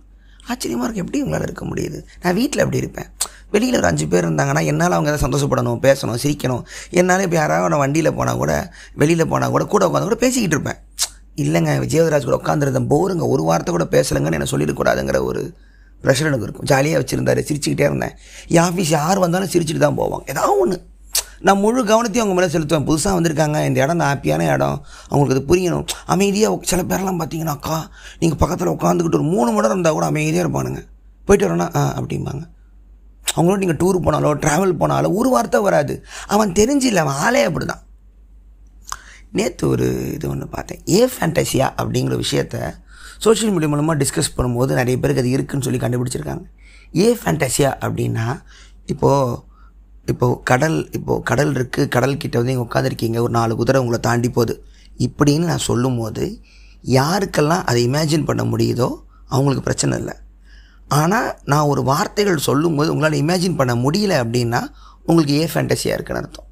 ஆச்சரியமாக 0.49 0.85
இருக்கு 0.85 1.03
எப்படி 1.03 1.21
உங்களால் 1.25 1.45
இருக்க 1.47 1.65
முடியுது? 1.71 1.99
நான் 2.23 2.35
வீட்டில் 2.39 2.63
எப்படி 2.63 2.81
இருப்பேன். 2.83 3.09
வெளியில் 3.53 3.77
ஒரு 3.79 3.87
அஞ்சு 3.89 4.05
பேர் 4.11 4.25
இருந்தாங்கன்னா 4.27 4.61
என்னால் 4.71 4.95
அவங்க 4.95 5.09
எதாவது 5.09 5.25
சந்தோஷப்படணும் 5.25 5.81
பேசணும் 5.87 6.21
சிரிக்கணும். 6.23 6.63
என்னால் 6.99 7.23
இப்போ 7.25 7.37
யாராவது 7.41 7.71
நான் 7.73 7.83
வண்டியில் 7.83 8.15
போனால் 8.19 8.39
கூட 8.43 8.53
வெளியில் 9.01 9.29
போனால் 9.33 9.53
கூட 9.55 9.65
கூட 9.73 9.83
உட்காந்து 9.89 10.09
கூட 10.09 10.19
பேசிக்கிட்டு 10.23 10.57
இருப்பேன். 10.57 10.79
இல்லைங்க 11.43 11.71
விஜயவதராஜ் 11.83 12.27
கூட 12.29 12.37
உட்காந்துருந்தேன் 12.41 12.89
போருங்க 12.93 13.27
ஒரு 13.33 13.43
வார்த்தை 13.49 13.71
கூட 13.75 13.87
பேசலைங்கன்னு 13.95 14.39
என்ன 14.39 14.49
சொல்லிடக்கூடாதுங்கிற 14.53 15.19
ஒரு 15.29 15.43
ப்ரெஷர் 16.03 16.29
எனக்கு 16.29 16.47
இருக்கும். 16.47 16.67
ஜாலியாக 16.71 16.99
வச்சுருந்தாரு 17.01 17.41
சிரிச்சுக்கிட்டே 17.49 17.85
இருந்தேன். 17.89 18.15
என் 18.55 18.65
ஆஃபீஸ் 18.69 18.91
யார் 18.99 19.23
வந்தாலும் 19.25 19.51
சிரிச்சுட்டு 19.53 19.83
தான் 19.85 19.99
போவாங்க. 20.01 20.25
ஏதாவது 20.33 20.59
ஒன்று 20.63 20.77
நான் 21.39 21.59
முழு 21.63 21.83
கவனத்தையும் 21.91 22.25
அவங்க 22.25 22.35
மேலே 22.39 22.49
செலுத்துவேன். 22.53 22.87
புதுசாக 22.89 23.13
வந்திருக்காங்க. 23.17 23.65
இந்த 23.65 23.79
இடம் 23.83 23.99
நான் 24.01 24.11
ஹாப்பியான 24.13 24.47
இடம். 24.53 24.77
அவங்களுக்கு 25.09 25.35
அது 25.35 25.45
புரியணும். 25.51 25.85
அமைதியாக 26.05 26.59
சில 26.71 26.81
பேர்லாம் 26.91 27.19
பார்த்தீங்கன்னாக்கா 27.21 27.77
நீங்கள் 28.19 28.39
பக்கத்தில் 28.43 28.73
உட்காந்துக்கிட்டு 28.75 29.19
ஒரு 29.21 29.29
மூணு 29.33 29.47
மணி 29.51 29.63
நேரம் 29.65 29.75
இருந்தால் 29.77 29.97
கூட 29.99 30.05
அமைதியாக 30.05 30.45
இருப்பானுங்க. 30.45 30.81
போயிட்டு 31.25 31.47
வரோன்னா 31.47 31.67
ஆ 31.79 31.81
அப்படிம்பாங்க. 31.99 32.43
அவங்களோட 33.35 33.57
நீங்கள் 33.63 33.79
டூர் 33.81 34.03
போனாலோ 34.05 34.31
ட்ராவல் 34.45 34.73
போனாலோ 34.81 35.09
ஒரு 35.19 35.29
வார்த்தை 35.29 35.61
வராது. 35.67 35.93
அவன் 36.27 36.51
தெரிஞ்சு 36.59 36.87
இல்லை 36.91 37.01
அவன் 37.03 37.19
ஆளே 37.25 37.43
அப்படி 37.49 37.65
தான் 37.65 37.83
நேற்று 39.37 39.69
ஒரு 39.69 39.85
இது 40.15 40.29
ஒன்று 40.29 40.47
பார்த்தேன். 40.47 40.81
ஏ 40.89 41.05
ஃபேண்டசியா 41.13 41.67
அப்படிங்கிற 41.81 42.15
விஷயத்த 42.23 42.57
சோஷியல் 43.23 43.53
மீடியா 43.53 43.69
மூலமாக 43.71 43.97
டிஸ்கஸ் 44.01 44.35
பண்ணும்போது 44.37 44.71
நிறைய 44.79 44.97
பேருக்கு 44.99 45.23
அது 45.23 45.31
இருக்குதுன்னு 45.35 45.65
சொல்லி 45.67 45.79
கண்டுபிடிச்சிருக்காங்க. 45.83 46.45
ஏ 46.97 47.07
ஃபேண்டசியா 47.21 47.71
அப்படின்னா 47.85 48.25
இப்போது 48.85 49.39
இப்போது 50.11 50.37
கடல் 50.49 50.77
இப்போது 50.97 51.23
கடல் 51.29 51.53
இருக்குது 51.57 51.91
கடல் 51.95 52.21
கிட்ட 52.23 52.35
வந்து 52.39 52.51
நீங்கள் 52.51 52.67
உட்காந்துருக்கீங்க 52.67 53.19
ஒரு 53.25 53.33
நாலு 53.37 53.53
குதிரை 53.59 53.81
உங்களை 53.83 53.99
தாண்டி 54.07 54.29
போகுது. 54.37 54.55
இப்படின்னு 55.07 55.49
நான் 55.51 55.67
சொல்லும்போது 55.69 56.25
யாருக்கெல்லாம் 56.97 57.63
அதை 57.69 57.81
இமேஜின் 57.89 58.27
பண்ண 58.29 58.43
முடியுதோ 58.53 58.89
அவங்களுக்கு 59.33 59.65
பிரச்சனை 59.67 59.93
இல்லை. 60.01 60.15
ஆனால் 61.01 61.29
நான் 61.51 61.69
ஒரு 61.73 61.81
வார்த்தைகள் 61.91 62.45
சொல்லும்போது 62.47 62.91
உங்களால் 62.93 63.21
இமேஜின் 63.23 63.59
பண்ண 63.61 63.73
முடியல 63.85 64.15
அப்படின்னா 64.23 64.61
உங்களுக்கு 65.09 65.33
ஏ 65.41 65.45
ஃபேண்டசியாக 65.53 65.97
இருக்குன்னு 65.97 66.21
அர்த்தம். 66.23 66.49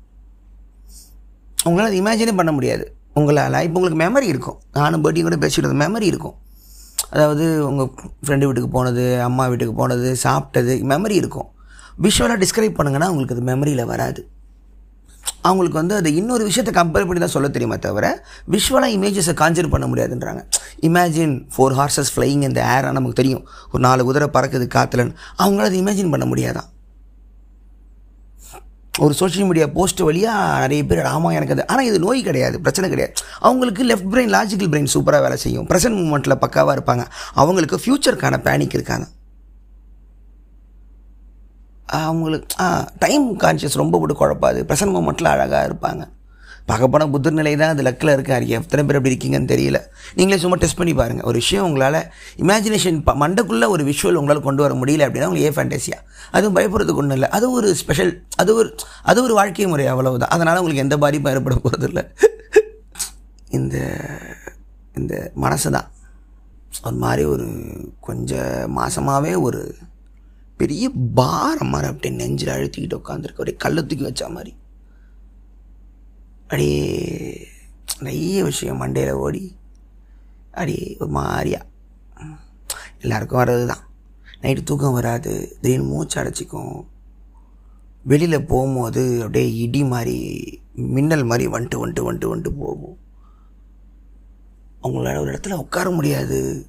உங்களால் 1.68 1.90
அதை 1.90 1.98
இமேஜினே 2.04 2.34
பண்ண 2.40 2.52
முடியாது. 2.58 2.86
உங்களால் 3.20 3.64
இப்போ 3.66 3.78
உங்களுக்கு 3.80 4.00
மெமரி 4.06 4.28
இருக்கும். 4.34 4.58
நானும் 4.80 5.04
பேட்டி 5.06 5.22
கூட 5.28 5.38
பேசிட்டு 5.44 5.82
மெமரி 5.84 6.08
இருக்கும். 6.12 6.36
அதாவது 7.14 7.46
உங்கள் 7.70 7.90
ஃப்ரெண்டு 8.26 8.46
வீட்டுக்கு 8.48 8.70
போனது 8.76 9.04
அம்மா 9.28 9.44
வீட்டுக்கு 9.52 9.76
போனது 9.82 10.10
சாப்பிட்டது 10.26 10.74
மெமரி 10.92 11.16
இருக்கும். 11.22 11.50
விஷுவலாக 12.06 12.40
டிஸ்கிரைப் 12.44 12.78
பண்ணுங்கன்னா 12.80 13.10
அவங்களுக்கு 13.10 13.36
அது 13.38 13.50
மெமரியில் 13.52 13.90
வராது. 13.94 14.22
அவங்களுக்கு 15.50 15.78
வந்து 15.80 15.96
அது 16.00 16.10
இன்னொரு 16.20 16.44
விஷயத்தை 16.48 16.72
கம்பேர் 16.78 17.06
பண்ணி 17.08 17.22
தான் 17.24 17.34
சொல்ல 17.36 17.48
தெரியுமே 17.56 17.78
தவிர 17.86 18.06
விஷுவலாக 18.54 18.96
இமேஜஸை 18.98 19.34
கான்சர் 19.42 19.72
பண்ண 19.74 19.86
முடியாதுன்றாங்க. 19.92 20.42
இமேஜின் 20.88 21.34
ஃபோர் 21.54 21.76
ஹார்சஸ் 21.80 22.12
ஃப்ளையிங் 22.16 22.44
இந்த 22.50 22.60
ஏராக 22.76 22.94
நமக்கு 22.98 23.20
தெரியும். 23.22 23.44
ஒரு 23.72 23.82
நாலு 23.88 24.06
குதிரை 24.10 24.28
பறக்குது 24.36 24.68
காத்துலன்னு. 24.76 25.16
அவங்களால 25.42 25.70
அதை 25.72 25.80
இமேஜின் 25.84 26.14
பண்ண 26.16 26.28
முடியாதான். 26.34 26.70
ஒரு 29.04 29.14
சோஷியல் 29.20 29.48
மீடியா 29.50 29.66
போஸ்ட் 29.76 30.02
வழியாக 30.08 30.60
நிறைய 30.64 30.82
பேர் 30.90 31.02
ஆமாம் 31.12 31.36
எனக்கு 31.38 31.54
அது 31.56 31.64
ஆனால் 31.72 31.88
இது 31.90 31.98
நோய் 32.06 32.26
கிடையாது 32.28 32.56
பிரச்சனை 32.66 32.88
கிடையாது. 32.94 33.14
அவங்களுக்கு 33.48 33.84
லெஃப்ட் 33.92 34.12
பிரெயின் 34.14 34.34
லாஜிக்கல் 34.36 34.72
பிரெயின் 34.74 34.92
சூப்பராக 34.96 35.24
வேலை 35.26 35.38
செய்யும். 35.46 35.68
ப்ரெசன்ட் 35.72 35.98
மூமெண்ட்டில் 36.02 36.42
பக்காவாக 36.44 36.76
இருப்பாங்க. 36.78 37.06
அவங்களுக்கு 37.42 37.78
ஃப்யூச்சருக்கான 37.84 38.40
பேனிக் 38.48 38.78
இருக்காங்க 38.80 39.08
அவங்களுக்கு 42.00 42.48
டைம் 43.04 43.28
கான்ஷியஸ் 43.44 43.82
ரொம்ப 43.82 43.98
போட்டு 44.00 44.16
குழப்பாது 44.22 44.60
ப்ரெசன்ட் 44.70 44.96
மூமெண்ட்டில் 44.96 45.34
அழகாக 45.36 45.68
இருப்பாங்க. 45.70 46.04
பகப்பன 46.70 47.06
புத்தர் 47.14 47.36
நிலை 47.38 47.52
தான் 47.60 47.72
அது 47.74 47.84
லக்கில் 47.88 48.14
இருக்காரு 48.16 48.46
எத்தனை 48.58 48.82
பேர் 48.88 48.98
எப்படி 48.98 49.12
இருக்கீங்கன்னு 49.14 49.52
தெரியல. 49.52 49.78
நீங்களே 50.18 50.40
சும்மா 50.44 50.58
டெஸ்ட் 50.62 50.78
பண்ணி 50.80 50.94
பாருங்கள் 51.00 51.28
ஒரு 51.30 51.38
விஷயம் 51.42 51.66
உங்களால் 51.68 52.00
இமேஜினேஷன் 52.44 53.00
ப 53.08 53.16
மண்டக்குள்ளே 53.24 53.68
ஒரு 53.76 53.84
விஷுவல் 53.90 54.20
உங்களால் 54.20 54.46
கொண்டு 54.48 54.64
வர 54.66 54.76
முடியல 54.82 55.08
அப்படின்னா 55.08 55.30
உங்களுக்கு 55.30 55.50
ஏ 55.50 55.56
ஃபேண்டசியா 55.58 56.00
அதுவும் 56.36 56.56
பயப்படுறதுக்கு 56.58 57.02
ஒன்றும் 57.04 57.18
இல்லை. 57.18 57.30
அது 57.38 57.46
ஒரு 57.58 57.70
ஸ்பெஷல் 57.82 58.14
அது 58.42 58.52
ஒரு 58.62 58.70
அது 59.12 59.20
ஒரு 59.28 59.34
வாழ்க்கை 59.40 59.68
முறை 59.74 59.88
அவ்வளவுதான். 59.94 60.34
அதனால் 60.36 60.60
உங்களுக்கு 60.62 60.86
எந்த 60.86 60.98
பாதிப்பும் 61.06 61.34
ஏற்பட 61.34 61.88
இல்லை 61.90 62.06
இந்த 63.60 63.78
இந்த 65.00 65.16
மனசு 65.46 65.72
தான். 65.78 65.90
ஒரு 66.88 66.98
மாதிரி 67.06 67.24
ஒரு 67.34 67.48
கொஞ்சம் 68.08 68.54
மாதமாகவே 68.78 69.34
ஒரு 69.48 69.62
பெரிய 70.62 70.90
பாரம் 71.16 71.68
மாதிரி 71.68 71.92
அப்படியே 71.92 72.16
நெஞ்சில் 72.16 72.56
அழுத்திக்கிட்டு 72.56 73.00
உட்காந்துருக்கு 73.00 73.36
அப்படியே 73.36 73.58
கல்லை 73.58 73.86
தூக்கி 73.86 74.04
வச்ச 74.04 74.30
மாதிரி. 74.30 74.56
அப்படியே 76.42 77.48
நிறைய 78.00 78.44
விஷயம் 78.44 78.82
மண்டையில் 78.82 79.12
ஓடி 79.12 79.56
அப்படியே 80.48 80.98
ஒரு 81.00 81.10
மாதிரியா. 81.10 81.62
எல்லாருக்கும் 83.00 83.40
வர்றது 83.40 83.66
தான். 83.66 83.84
நைட்டு 84.42 84.64
தூக்கம் 84.64 84.94
வராது 84.94 85.58
திடீர்னு 85.62 85.86
மூச்சு 85.86 86.22
அடைச்சிக்கும். 86.22 86.86
வெளியில் 88.04 88.46
போகும்போது 88.46 89.18
அப்படியே 89.18 89.56
இடி 89.56 89.84
மாதிரி 89.84 90.18
மின்னல் 90.76 91.24
மாதிரி 91.24 91.52
வந்துட்டு 91.52 91.82
வந்துட்டு 91.82 92.06
வந்துட்டு 92.10 92.32
வந்துட்டு 92.34 92.54
போகும். 92.60 92.98
அவங்களால 94.84 95.20
ஒரு 95.20 95.32
இடத்துல 95.32 95.54
உட்கார 95.54 95.90
முடியாது. 95.90 96.66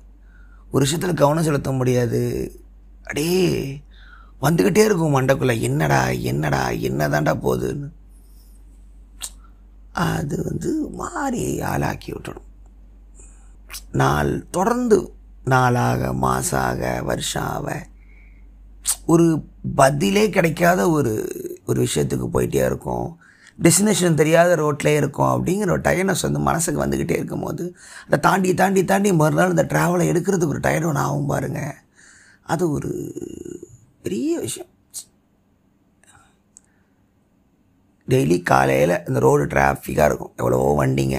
ஒரு 0.71 0.85
விஷயத்தில் 0.85 1.15
கவனம் 1.15 1.45
செலுத்த 1.45 1.73
முடியாது. 1.73 2.21
அடே 3.05 3.31
வந்துக்கிட்டே 4.43 4.85
இருக்கும் 4.85 5.17
மண்டக்குள்ளே. 5.17 5.61
என்னடா 5.61 6.09
என்னடா 6.09 6.69
என்னதான்டா 6.69 7.35
போகுதுன்னு. 7.45 7.89
அது 9.93 10.45
வந்து 10.45 10.89
மாறி 10.91 11.61
ஆளாக்கி 11.61 12.13
விட்டுடும். 12.13 12.49
நாள் 13.93 14.49
தொடர்ந்து 14.51 15.15
நாளாக 15.45 16.13
மாசாக 16.15 17.05
வருஷம் 17.05 17.51
ஆக 17.57 17.87
ஒரு 19.07 19.45
பதிலே 19.75 20.31
கிடைக்காத 20.31 20.91
ஒரு 20.91 21.13
ஒரு 21.67 21.83
விஷயத்துக்கு 21.83 22.27
போயிட்டே 22.33 22.65
இருக்கும். 22.67 23.21
டெஸ்டினேஷன் 23.63 24.15
தெரியாத 24.15 24.57
ரோட்லேயே 24.57 24.97
இருக்கும் 24.97 25.33
அப்படிங்கிற 25.33 25.71
ஒரு 25.71 25.81
டயர்னஸ் 25.81 26.23
வந்து 26.23 26.39
மனசுக்கு 26.39 26.85
வந்துக்கிட்டே 26.85 27.17
இருக்கும்போது 27.21 27.77
அதை 28.07 28.21
தாண்டி 28.21 28.55
தாண்டி 28.55 28.85
தாண்டி 28.85 29.13
மறுநாள் 29.13 29.51
இந்த 29.51 29.65
ட்ராவலை 29.65 30.05
எடுக்கிறதுக்கு 30.13 30.55
ஒரு 30.55 30.61
டயர்ட் 30.61 30.87
ஒன்று 30.87 31.01
ஆகும் 31.01 31.27
பாருங்கள் 31.27 31.75
அது 32.53 32.65
ஒரு 32.71 32.91
பெரிய 34.05 34.33
விஷயம். 34.45 34.71
டெய்லி 38.09 38.37
காலையில் 38.43 38.95
இந்த 39.09 39.19
ரோடு 39.27 39.45
டிராஃபிக்காக 39.53 40.09
இருக்கும். 40.11 40.33
எவ்வளோ 40.37 40.59
வண்டிங்க. 40.81 41.19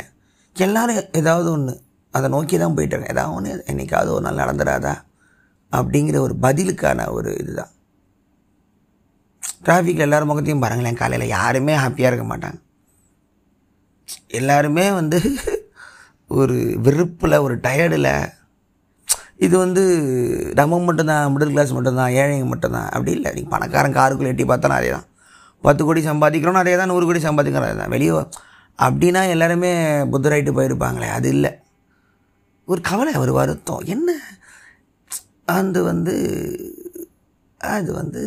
எல்லோரும் 0.56 1.00
ஏதாவது 1.14 1.48
ஒன்று 1.52 1.74
அதை 2.18 2.28
நோக்கி 2.30 2.56
தான் 2.58 2.76
போயிட்டாங்க 2.78 3.08
ஏதாவது 3.14 3.36
ஒன்று 3.36 3.54
என்றைக்காவது 3.68 4.12
ஒரு 4.14 4.24
நாள் 4.26 4.42
நடந்துடாதா? 4.42 4.94
அப்படிங்கிற 5.72 6.18
ஒரு 6.18 6.36
பதிலுக்கான 6.42 7.08
ஒரு 7.12 7.30
இதுதான். 7.38 7.72
டிராஃபிக்கில் 9.66 10.06
எல்லோரும் 10.08 10.32
முகத்தையும் 10.32 10.64
பாருங்களேன். 10.64 11.00
காலையில் 11.02 11.34
யாருமே 11.38 11.74
ஹாப்பியாக 11.76 12.12
இருக்க 12.12 12.26
மாட்டாங்க. 12.32 12.60
எல்லாருமே 14.40 14.86
வந்து 14.92 15.20
ஒரு 16.40 16.58
வெறுப்பில் 16.86 17.44
ஒரு 17.46 17.56
டயர்டில் 17.66 18.14
இது 19.40 19.56
வந்து 19.58 19.84
நம்ம 20.60 20.80
மட்டும்தான் 20.88 21.32
மிடில் 21.34 21.54
கிளாஸ் 21.54 21.76
மட்டும்தான் 21.78 22.14
ஏழைங்க 22.22 22.46
மட்டும்தான். 22.52 22.90
அப்படி 22.96 23.12
இல்லை. 23.18 23.30
நீங்கள் 23.36 23.54
பணக்காரன் 23.56 23.98
காருக்குள்ளே 24.00 24.32
எட்டி 24.34 24.46
பார்த்தாலும் 24.52 24.78
அதே 24.78 24.92
தான் 24.98 25.08
பத்து 25.64 25.82
கோடி 25.88 26.02
சம்பாதிக்கிறோம் 26.10 26.62
அதே 26.62 26.76
தான் 26.78 26.92
நூறு 26.92 27.06
கோடி 27.10 27.22
சம்பாதிக்கிறோம் 27.28 27.68
அதே 27.70 27.78
தான் 27.82 27.94
வெளியே 27.96 28.14
அப்படின்னா 28.80 29.22
எல்லாருமே 29.34 29.72
புத்தராயிட்டு 30.14 30.54
போயிருப்பாங்களே 30.58 31.10
அது 31.18 31.30
இல்லை. 31.30 31.52
ஒரு 32.68 32.82
கவலை 32.90 33.14
ஒரு 33.24 33.32
வருத்தம். 33.40 33.84
என்ன? 33.96 34.10
அது 35.58 35.80
வந்து 35.84 36.14
அது 37.62 37.90
வந்து 37.94 38.22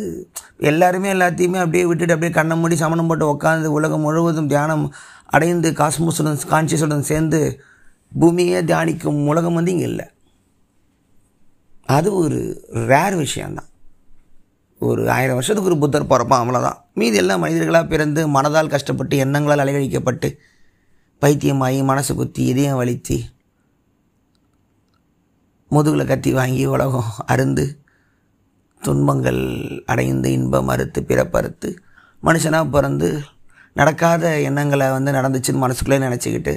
எல்லாருமே 0.69 1.07
எல்லாத்தையுமே 1.13 1.59
அப்படியே 1.63 1.83
விட்டுட்டு 1.89 2.13
அப்படியே 2.13 2.33
கண்ணை 2.37 2.55
மூடி 2.57 2.75
சமணம் 2.75 3.09
போட்டு 3.09 3.25
உட்காந்து 3.33 3.67
உலகம் 3.77 4.05
முழுவதும் 4.05 4.47
தியானம் 4.47 4.85
அடைந்து 5.25 5.69
காஸ்மோஸுடன் 5.71 6.39
கான்சியஸுடன் 6.53 7.09
சேர்ந்து 7.09 7.39
பூமியே 8.19 8.61
தியானிக்கும் 8.69 9.19
உலகம் 9.31 9.53
வந்து 9.53 9.71
இங்கே 9.71 9.87
இல்லை. 9.91 10.05
அது 11.87 12.09
ஒரு 12.15 12.39
ரேர் 12.87 13.15
விஷயந்தான் 13.15 13.69
ஒரு 14.81 15.09
ஆயிரம் 15.09 15.33
வருஷத்துக்கு 15.33 15.69
ஒரு 15.71 15.79
புத்தர் 15.79 16.11
பிறப்பான் 16.11 16.41
அவ்வளோதான் 16.43 16.79
மீதி 16.93 17.17
எல்லாம் 17.17 17.39
மனிதர்களாக 17.39 17.87
பிறந்து 17.87 18.21
மனதால் 18.27 18.67
கஷ்டப்பட்டு 18.67 19.15
எண்ணங்களால் 19.17 19.63
அலைகழிக்கப்பட்டு 19.63 20.29
பைத்தியமாகி 21.21 21.81
மனசு 21.83 22.15
குத்தி 22.15 22.41
இதயம் 22.43 22.79
வலித்து 22.81 23.17
முதுகில் 25.71 26.05
கத்தி 26.05 26.31
வாங்கி 26.31 26.65
உலகம் 26.65 27.09
அருந்து 27.25 27.65
துன்பங்கள் 28.81 29.41
அடைந்து 29.85 30.31
இன்பம் 30.31 30.67
அறுத்து 30.67 30.99
பிறப்பறுத்து 31.01 31.69
மனுஷனாக 32.23 32.69
பிறந்து 32.69 33.09
நடக்காத 33.75 34.29
எண்ணங்களை 34.39 34.91
வந்து 34.91 35.11
நடந்துச்சுன்னு 35.11 35.63
மனசுக்குள்ளே 35.63 35.99
நினச்சிக்கிட்டு 36.05 36.53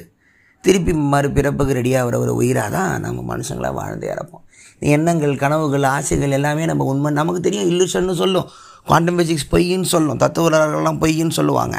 திருப்பி 0.64 0.92
மறுபிறப்புக்கு 1.12 1.76
ரெடியாகிற 1.78 2.16
ஒரு 2.16 2.32
உயிராக 2.34 2.70
தான் 2.70 3.00
நம்ம 3.00 3.36
மனுஷங்களாக 3.36 3.72
வாழ்ந்து 3.72 4.06
இறப்போம். 4.14 4.44
எண்ணங்கள் 4.80 5.40
கனவுகள் 5.44 5.82
ஆசைகள் 5.82 6.36
எல்லாமே 6.40 6.64
நம்ம 6.64 6.84
உண்மை 6.84 7.12
நமக்கு 7.12 7.40
தெரியும் 7.40 7.70
இல்லுஷன்னு 7.70 8.14
சொல்லும். 8.22 8.50
குவாண்டம் 8.88 9.18
பிசிக்ஸ் 9.18 9.50
பொய்ன்னு 9.50 9.88
சொல்லும். 9.94 10.20
தத்துவர்கள்லாம் 10.22 11.00
பொய்ன்னு 11.02 11.38
சொல்லுவாங்க. 11.38 11.78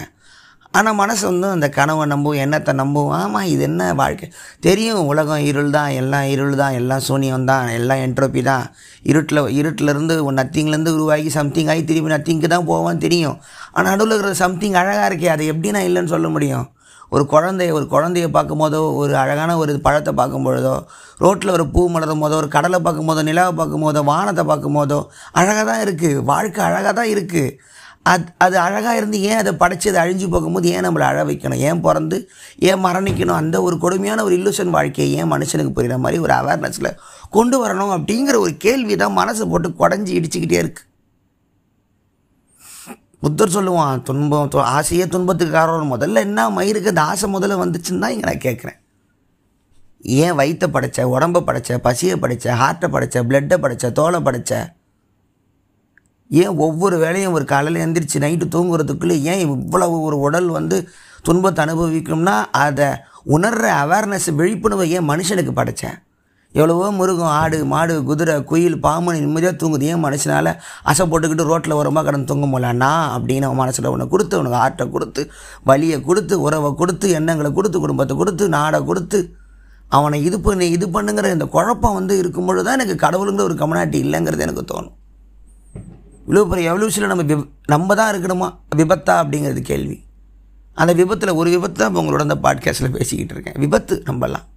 ஆனால் 0.74 0.98
மனசு 1.00 1.24
வந்து 1.30 1.48
அந்த 1.50 1.70
கனவை 1.70 2.04
நம்பும் 2.06 2.38
எண்ணத்தை 2.44 2.74
நம்பும். 2.74 3.10
ஆமாம் 3.12 3.48
இது 3.54 3.62
என்ன 3.62 3.94
வாழ்க்கை? 3.94 4.28
தெரியும் 4.60 5.08
உலகம் 5.12 5.44
இருள் 5.50 5.70
தான் 5.70 5.90
எல்லாம் 6.02 6.28
இருள் 6.34 6.56
தான் 6.56 6.72
எல்லாம் 6.72 7.04
சூனியம் 7.08 7.48
தான் 7.50 7.70
எல்லாம் 7.78 8.04
என்ட்ரோபி 8.06 8.42
தான். 8.42 8.66
இருட்டில் 9.04 9.42
இருட்டிலேருந்து 9.60 10.16
நத்திங்லேருந்து 10.40 10.94
உருவாகி 10.98 11.30
சம்திங் 11.30 11.72
ஆகி 11.74 11.84
திரும்பி 11.90 12.14
நத்திங்க்கு 12.14 12.48
தான் 12.48 12.70
போவான்னு 12.72 12.98
தெரியும். 12.98 13.38
ஆனால் 13.72 13.92
நடுவில் 13.92 14.14
இருக்கிற 14.16 14.34
சம்திங் 14.34 14.74
அழகாக 14.74 15.10
இருக்கே 15.12 15.34
அதை 15.36 15.46
எப்படி 15.54 15.72
நான் 15.78 15.90
இல்லைன்னு 15.90 16.14
சொல்ல 16.16 16.30
முடியும்? 16.30 16.68
ஒரு 17.12 17.24
குழந்தைய 17.32 17.72
ஒரு 17.72 17.86
குழந்தைய 17.92 18.28
பார்க்கும்போதோ 18.30 18.82
ஒரு 18.96 19.14
அழகான 19.18 19.58
ஒரு 19.58 19.74
பழத்தை 19.80 20.12
பார்க்கும்பொழுதோ 20.14 20.76
ரோட்டில் 21.20 21.52
ஒரு 21.52 21.66
பூ 21.68 21.82
மலரும் 21.90 22.24
போதோ 22.24 22.36
ஒரு 22.36 22.48
கடலை 22.48 22.80
பார்க்கும்போதோ 22.80 23.24
நிலாவை 23.24 23.54
பார்க்கும்போதோ 23.58 24.02
வானத்தை 24.04 24.46
பார்க்கும்போதோ 24.46 25.00
அழகாக 25.34 25.64
தான் 25.64 25.82
இருக்குது 25.86 26.24
வாழ்க்கை 26.26 26.64
அழகாக 26.66 26.94
தான் 26.94 27.12
இருக்குது 27.14 27.52
அது 28.06 28.24
அது 28.38 28.56
அழகாக 28.60 28.96
இருந்து 28.98 29.18
ஏன் 29.22 29.40
அதை 29.40 29.52
படைச்சி 29.54 29.88
அதை 29.90 30.00
அழிஞ்சு 30.04 30.28
போகும்போது 30.30 30.70
ஏன் 30.70 30.86
நம்மளை 30.86 31.06
அழ 31.08 31.20
வைக்கணும்? 31.24 31.60
ஏன் 31.62 31.82
பிறந்து 31.82 32.18
ஏன் 32.60 32.82
மரணிக்கணும்? 32.86 33.40
அந்த 33.42 33.62
ஒரு 33.62 33.76
கொடுமையான 33.78 34.24
ஒரு 34.24 34.36
இல்லூஷன் 34.38 34.72
வாழ்க்கையை 34.72 35.10
ஏன் 35.20 35.32
மனுஷனுக்கு 35.34 35.76
புரிகிற 35.76 35.98
மாதிரி 35.98 36.20
ஒரு 36.20 36.34
அவேர்னஸில் 36.34 36.90
கொண்டு 37.30 37.58
வரணும் 37.64 37.94
அப்படிங்கிற 37.98 38.38
ஒரு 38.40 38.58
கேள்வி 38.58 38.96
தான் 38.96 39.18
மனசை 39.18 39.46
போட்டு 39.50 39.70
குடஞ்சி 39.80 40.14
இடிச்சுக்கிட்டே 40.20 40.60
இருக்குது 40.64 40.88
புத்தர் 43.22 43.56
சொல்லுவான் 43.56 44.02
துன்பம் 44.02 44.54
ஆசையே 44.76 45.08
துன்பத்துக்கு 45.08 45.54
காரணம். 45.54 45.94
முதல்ல 45.96 46.24
என்ன 46.28 46.50
மயிருக்கு 46.50 46.94
அந்த 46.94 47.02
ஆசை 47.02 47.34
முதல்ல 47.34 47.58
வந்துச்சுன்னு 47.64 48.04
தான் 48.04 48.14
இங்கே 48.16 48.28
நான் 48.30 48.46
கேட்குறேன். 48.48 48.78
ஏன் 50.02 50.36
வயிற்றை 50.36 50.68
படைச்ச 50.72 51.04
உடம்பை 51.04 51.42
படைச்ச 51.48 51.78
பசியை 51.78 52.16
படைச்ச 52.20 52.46
ஹார்ட்டை 52.62 52.88
படைச்ச 52.94 53.18
பிளட்டை 53.30 53.58
படைச்ச 53.64 53.92
தோலை 53.92 54.20
படைச்ச? 54.20 54.54
ஏன் 56.30 56.58
ஒவ்வொரு 56.58 56.98
வேலையும் 56.98 57.34
ஒரு 57.34 57.46
காலையில் 57.46 57.84
எந்திரிச்சு 57.86 58.18
நைட்டு 58.26 58.46
தூங்குறதுக்குள்ளே 58.56 59.16
ஏன் 59.32 59.40
இவ்வளவு 59.40 60.02
ஒரு 60.02 60.20
உடல் 60.20 60.50
வந்து 60.50 60.90
துன்பத்தை 61.24 61.66
அனுபவிக்கும்னா 61.66 62.36
அதை 62.52 62.88
உணர்கிற 63.26 63.68
அவேர்னஸ் 63.84 64.30
விழிப்புணர்வை 64.40 64.90
ஏன் 64.90 65.10
மனுஷனுக்கு 65.10 65.54
படைச்சேன் 65.60 65.98
எவ்வளவோ 66.56 66.88
மிருகம் 66.92 67.34
ஆடு 67.42 67.58
மாடு 67.74 67.94
குதிரை 68.08 68.34
குயில் 68.50 68.78
பாம்பு 68.86 69.12
நிம்மதியாக 69.26 69.56
தூங்குது. 69.62 69.86
ஏன் 69.92 70.02
மனுஷனால் 70.06 70.50
அசை 70.90 71.04
போட்டுக்கிட்டு 71.12 71.44
ரோட்டில் 71.50 71.76
ஓரமாக 71.80 72.04
கடந்து 72.08 72.30
தூங்க 72.32 72.48
முடியலண்ணா? 72.48 72.90
அப்படின்னு 73.16 73.48
அவன் 73.50 73.62
மனசில் 73.62 73.88
உன்னை 73.92 74.08
கொடுத்து 74.14 74.40
உனக்கு 74.40 74.58
ஆட்டை 74.58 74.86
கொடுத்து 74.90 75.22
வலியை 75.70 76.00
கொடுத்து 76.10 76.42
உறவை 76.42 76.72
கொடுத்து 76.82 77.10
எண்ணங்களை 77.20 77.52
கொடுத்து 77.60 77.80
குடும்பத்தை 77.80 78.18
கொடுத்து 78.18 78.50
நாடை 78.58 78.82
கொடுத்து 78.84 79.20
அவனை 79.98 80.24
இது 80.24 80.40
பண்ணி 80.40 80.70
இது 80.76 80.86
பண்ணுங்கிற 80.88 81.32
இந்த 81.32 81.46
குழப்பம் 81.46 81.94
வந்து 81.94 82.14
இருக்கும்பொழுது 82.18 82.66
தான் 82.66 82.78
எனக்கு 82.80 82.96
கடவுளுங்கிற 83.06 83.48
ஒரு 83.50 83.56
கமனாட்டி 83.62 83.98
இல்லைங்கிறது 84.06 84.46
எனக்கு 84.48 84.64
தோணும். 84.74 84.96
இவ்வளோ 86.26 86.46
பெரிய 86.52 86.74
எவல்யூஷனில் 86.74 87.12
நம்ம 87.14 87.24
விப 87.24 87.42
நம்ம 87.66 87.96
தான் 87.96 88.12
இருக்கணுமா? 88.14 88.48
விபத்தா 88.80 89.14
அப்படிங்கிறது 89.24 89.62
கேள்வி. 89.62 89.98
அந்த 90.82 90.94
விபத்தில் 90.94 91.38
ஒரு 91.40 91.50
விபத்து 91.50 91.78
தான் 91.80 91.90
இப்போ 91.90 92.02
உங்களோட 92.04 92.20
அந்த 92.20 92.40
பாட்காஸ்ட்டில் 92.46 92.96
பேசிக்கிட்டு 92.98 93.34
இருக்கேன். 93.36 93.60
விபத்து 93.66 94.04
நம்பலாம். 94.10 94.48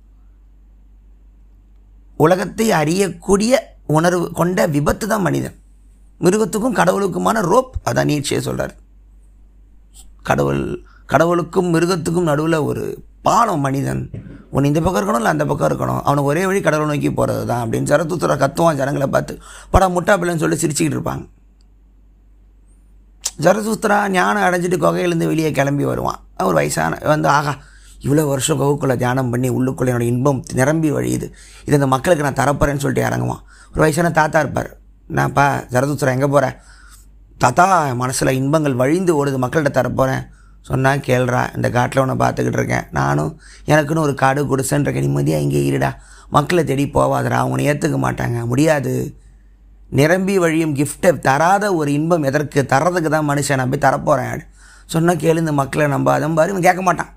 உலகத்தை 2.17 2.67
அறியக்கூடிய 2.81 3.55
உணர்வு 3.87 4.27
கொண்ட 4.33 4.67
விபத்து 4.67 5.07
தான் 5.07 5.23
மனிதன். 5.23 5.57
மிருகத்துக்கும் 6.21 6.79
கடவுளுக்குமான 6.81 7.41
ரோப் 7.53 7.73
அதான் 7.89 8.09
நீட்சியை 8.11 8.39
சொல்கிறார் 8.39 8.75
கடவுள் 10.23 10.63
கடவுளுக்கும் 11.13 11.75
மிருகத்துக்கும் 11.75 12.29
நடுவில் 12.31 12.59
ஒரு 12.69 12.85
பாலம் 13.23 13.61
மனிதன். 13.61 14.11
உன் 14.51 14.65
இந்த 14.65 14.81
பக்கம் 14.81 15.01
இருக்கணும் 15.01 15.23
இல்லை 15.23 15.33
அந்த 15.35 15.45
பக்கம் 15.47 15.69
இருக்கணும்? 15.71 16.01
அவனுக்கு 16.03 16.31
ஒரே 16.31 16.47
வழி 16.47 16.61
கடவுளை 16.61 16.89
நோக்கி 16.91 17.11
போகிறது 17.13 17.47
தான் 17.47 17.63
அப்படின்னு 17.65 17.91
சரத்துத்துறை 17.93 18.37
கத்துவான் 18.43 18.81
ஜனங்களை 18.81 19.07
பார்த்து. 19.07 19.35
படா 19.73 19.87
முட்டா 19.97 20.15
பிள்ளைன்னு 20.21 20.43
சொல்லி 20.45 20.59
சிரிச்சுக்கிட்டு 20.63 20.99
இருப்பாங்க. 20.99 21.25
ஜரசூத்ரா 23.45 24.09
ஞானம் 24.09 24.43
அடைஞ்சிட்டு 24.43 24.79
கொகையிலேருந்து 24.85 25.31
வெளியே 25.33 25.51
கிளம்பி 25.51 25.85
வருவான். 25.85 26.21
அவர் 26.37 26.55
வயசான 26.55 26.99
வந்து 27.13 27.29
ஆகா 27.29 27.55
இவ்வளோ 28.05 28.23
வருஷம் 28.31 28.61
கவுக்குள்ளே 28.63 28.97
தியானம் 29.03 29.31
பண்ணி 29.33 29.49
உள்ளுக்குள்ளே 29.57 29.91
என்னோட 29.93 30.07
இன்பம் 30.13 30.41
நிரம்பி 30.61 30.91
வழியுது. 30.97 31.27
இது 31.67 31.75
இந்த 31.81 31.89
மக்களுக்கு 31.95 32.27
நான் 32.27 32.41
தரப்போறேன்னு 32.43 32.83
சொல்லிட்டு 32.85 33.09
இறங்குவான். 33.09 33.43
ஒரு 33.73 33.83
வயசான 33.85 34.11
தாத்தா 34.21 34.39
இருப்பார். 34.45 34.71
நான்ப்பா 35.19 35.47
ஜரதுத்துறேன் 35.75 36.17
எங்கே 36.19 36.31
போகிறேன் 36.35 36.57
தாத்தா 37.43 37.65
மனசில் 38.03 38.37
இன்பங்கள் 38.41 38.81
வழிந்து 38.83 39.13
ஓடுது. 39.21 39.39
மக்கள்கிட்ட 39.45 39.73
தரப்போகிறேன் 39.81 40.23
சொன்னால் 40.69 41.03
கேள்றா 41.09 41.41
இந்த 41.57 41.69
காட்டில் 41.71 42.03
உன்னை 42.03 42.17
பார்த்துக்கிட்டு 42.23 42.59
இருக்கேன். 42.61 42.87
நானும் 42.99 43.33
எனக்குன்னு 43.73 44.05
ஒரு 44.07 44.15
காடு 44.23 44.43
குடிசைன்னு 44.53 44.87
இருக்கேன். 44.87 45.07
நிம்மதியாக 45.07 45.45
இங்கே 45.47 45.63
இருடா. 45.71 45.91
மக்களை 46.37 46.63
தேடி 46.65 46.85
போவாதரா 46.95 47.39
அவங்க 47.43 47.73
ஏற்றுக்க 47.73 47.99
மாட்டாங்க. 48.07 48.39
முடியாது. 48.53 48.95
நிரம்பி 49.99 50.35
வழியும் 50.45 50.73
கிஃப்ட்டை 50.79 51.11
தராத 51.27 51.65
ஒரு 51.81 51.91
இன்பம் 51.99 52.25
எதற்கு? 52.29 52.61
தர்றதுக்கு 52.73 53.11
தான் 53.17 53.29
மனுஷன். 53.31 53.61
நான் 53.61 53.73
போய் 53.75 53.87
தரப்போகிறேன் 53.89 54.41
சொன்னால் 54.93 55.21
கேளு 55.25 55.45
இந்த 55.45 55.53
மக்களை 55.61 55.85
நம்பாதம் 55.95 56.35
பாரு 56.39 56.51
இவன் 56.53 56.67
கேட்க 56.69 56.83
மாட்டான். 56.89 57.13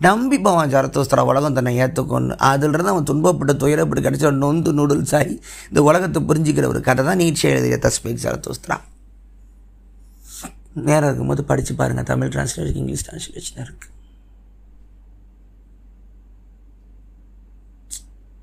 நம்பி 0.00 0.38
பவான் 0.38 0.70
ஜரத்தோஸ்திரா 0.70 1.20
உலகம் 1.20 1.52
தன்னை 1.52 1.76
ஏற்றுக்கொண்டு 1.76 2.38
அதிலிருந்து 2.38 2.90
அவன் 2.90 3.04
துன்பப்பட்டு 3.04 3.52
துயரப்பட்டு 3.52 4.04
கிடைச்ச 4.04 4.30
நொந்து 4.32 4.72
நூடுல்ஸ் 4.72 5.14
ஆகி 5.14 5.40
இந்த 5.68 5.82
உலகத்தை 5.82 6.22
புரிஞ்சிக்கிற 6.22 6.66
ஒரு 6.66 6.80
கதை 6.80 7.04
தான் 7.04 7.18
நீட்சி 7.18 7.42
எழுதிய 7.42 7.78
தஸ்பேக் 7.82 8.22
ஜரத்தோஸ்திரா 8.22 8.80
நேரம் 10.74 11.04
இருக்கும்போது 11.04 11.44
படித்து 11.44 11.74
பாருங்கள் 11.74 12.04
தமிழ் 12.04 12.28
டிரான்ஸ்லேஷன் 12.28 12.74
இங்கிலீஷ் 12.74 13.10
டிரான்ஸ்லேஷன் 13.10 13.62
இருக்குது 13.62 13.88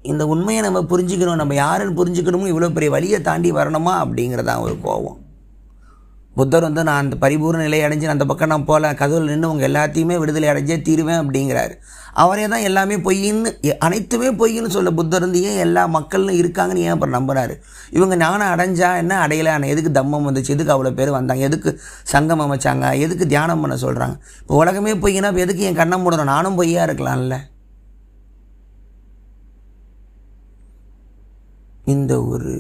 இந்த 0.02 0.28
உண்மையை 0.28 0.64
நம்ம 0.64 0.82
புரிஞ்சுக்கணும். 0.82 1.36
நம்ம 1.36 1.54
யாருன்னு 1.54 2.06
புரிஞ்சுக்கணுமோ 2.06 2.52
இவ்வளோ 2.54 2.74
பெரிய 2.74 2.92
வழியை 2.92 3.22
தாண்டி 3.22 3.52
வரணுமா 3.52 3.94
அப்படிங்கிறதான் 4.04 4.60
ஒரு 4.60 4.82
கோபம் 4.82 5.27
புத்தர் 6.40 6.66
வந்து 6.68 6.82
நான் 6.88 7.02
அந்த 7.04 7.16
பரிபூர்ண 7.24 7.62
நிலை 7.68 7.80
அடைஞ்சு 7.86 8.08
அந்த 8.14 8.26
பக்கம் 8.30 8.52
நான் 8.52 8.66
போகல 8.70 8.90
கதவுல 9.02 9.32
நின்று 9.34 9.52
உங்கள் 9.54 9.68
எல்லாத்தையுமே 9.70 10.16
விடுதலை 10.22 10.48
அடைஞ்சே 10.52 10.76
தீருவேன் 10.88 11.22
அப்படிங்கிறாரு. 11.22 11.74
அவரே 12.24 12.46
தான் 12.52 12.66
எல்லாமே 12.68 12.96
பொய்ன்னு 13.08 13.50
அனைத்துமே 13.88 14.30
பொய்ன்னு 14.42 14.70
சொல்ல 14.76 14.92
புத்தர் 15.00 15.26
வந்து 15.26 15.42
ஏன் 15.50 15.60
எல்லா 15.66 15.84
மக்களும் 15.98 16.40
இருக்காங்கன்னு 16.42 16.86
ஏன் 16.86 16.94
அப்புறம் 16.96 17.16
நம்புறாரு? 17.18 17.56
இவங்க 17.98 18.16
ஞானம் 18.24 18.54
அடைஞ்சா 18.54 18.90
என்ன 19.04 19.20
அடையலை? 19.26 19.52
ஆனால் 19.56 19.72
எதுக்கு 19.74 19.92
தம்மம் 20.00 20.28
வந்துச்சு? 20.30 20.56
எதுக்கு 20.56 20.74
அவ்வளோ 20.76 20.94
பேர் 21.00 21.18
வந்தாங்க? 21.18 21.44
எதுக்கு 21.50 21.72
சங்கம் 22.14 22.44
அமைச்சாங்க? 22.46 22.88
எதுக்கு 23.06 23.28
தியானம் 23.34 23.62
பண்ண 23.66 23.78
சொல்கிறாங்க 23.86 24.18
இப்போ 24.42 24.56
உலகமே 24.64 24.94
பொய்னா 25.04 25.32
இப்போ 25.34 25.46
எதுக்கு 25.48 25.68
என் 25.70 25.80
கண்ணை 25.82 26.00
மூடணும்? 26.06 26.32
நானும் 26.36 26.60
பொய்யா 26.62 26.84
இருக்கலாம்ல. 26.90 27.38
இந்த 31.88 32.24
ஒரு 32.24 32.54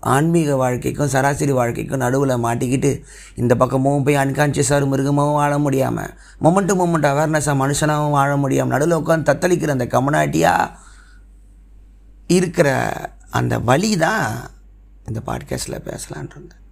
ஆன்மீக 0.00 0.56
வாழ்க்கைக்கும் 0.56 1.08
சராசரி 1.08 1.52
வாழ்க்கைக்கும் 1.52 1.98
நடுவில் 1.98 2.42
மாட்டிக்கிட்டு 2.42 3.02
இந்த 3.34 3.56
பக்கமும் 3.56 4.02
போய் 4.02 4.16
அன்கான்ஷியஸாக 4.16 4.88
மிருகமாகவும் 4.88 5.32
வாழ 5.32 5.58
முடியாமல் 5.58 6.12
மொமெண்ட் 6.42 6.74
மொமெண்ட் 6.74 7.08
அவேர்னஸாக 7.12 7.60
மனுஷனாகவும் 7.62 8.10
வாழ 8.10 8.36
முடியாமல் 8.36 8.74
நடுவில் 8.78 8.98
உட்காந்து 8.98 9.30
தத்தளிக்கிற 9.30 9.68
அந்த 9.68 9.86
கமனாட்டியாக 9.86 10.74
இருக்கிற 12.26 12.68
அந்த 13.30 13.58
வழி 13.58 13.96
தான் 13.96 14.50
இந்த 15.06 15.20
பாட்காஸ்ட்டில் 15.26 15.84
பேசலான் 15.84 16.30
இருந்தேன். 16.30 16.62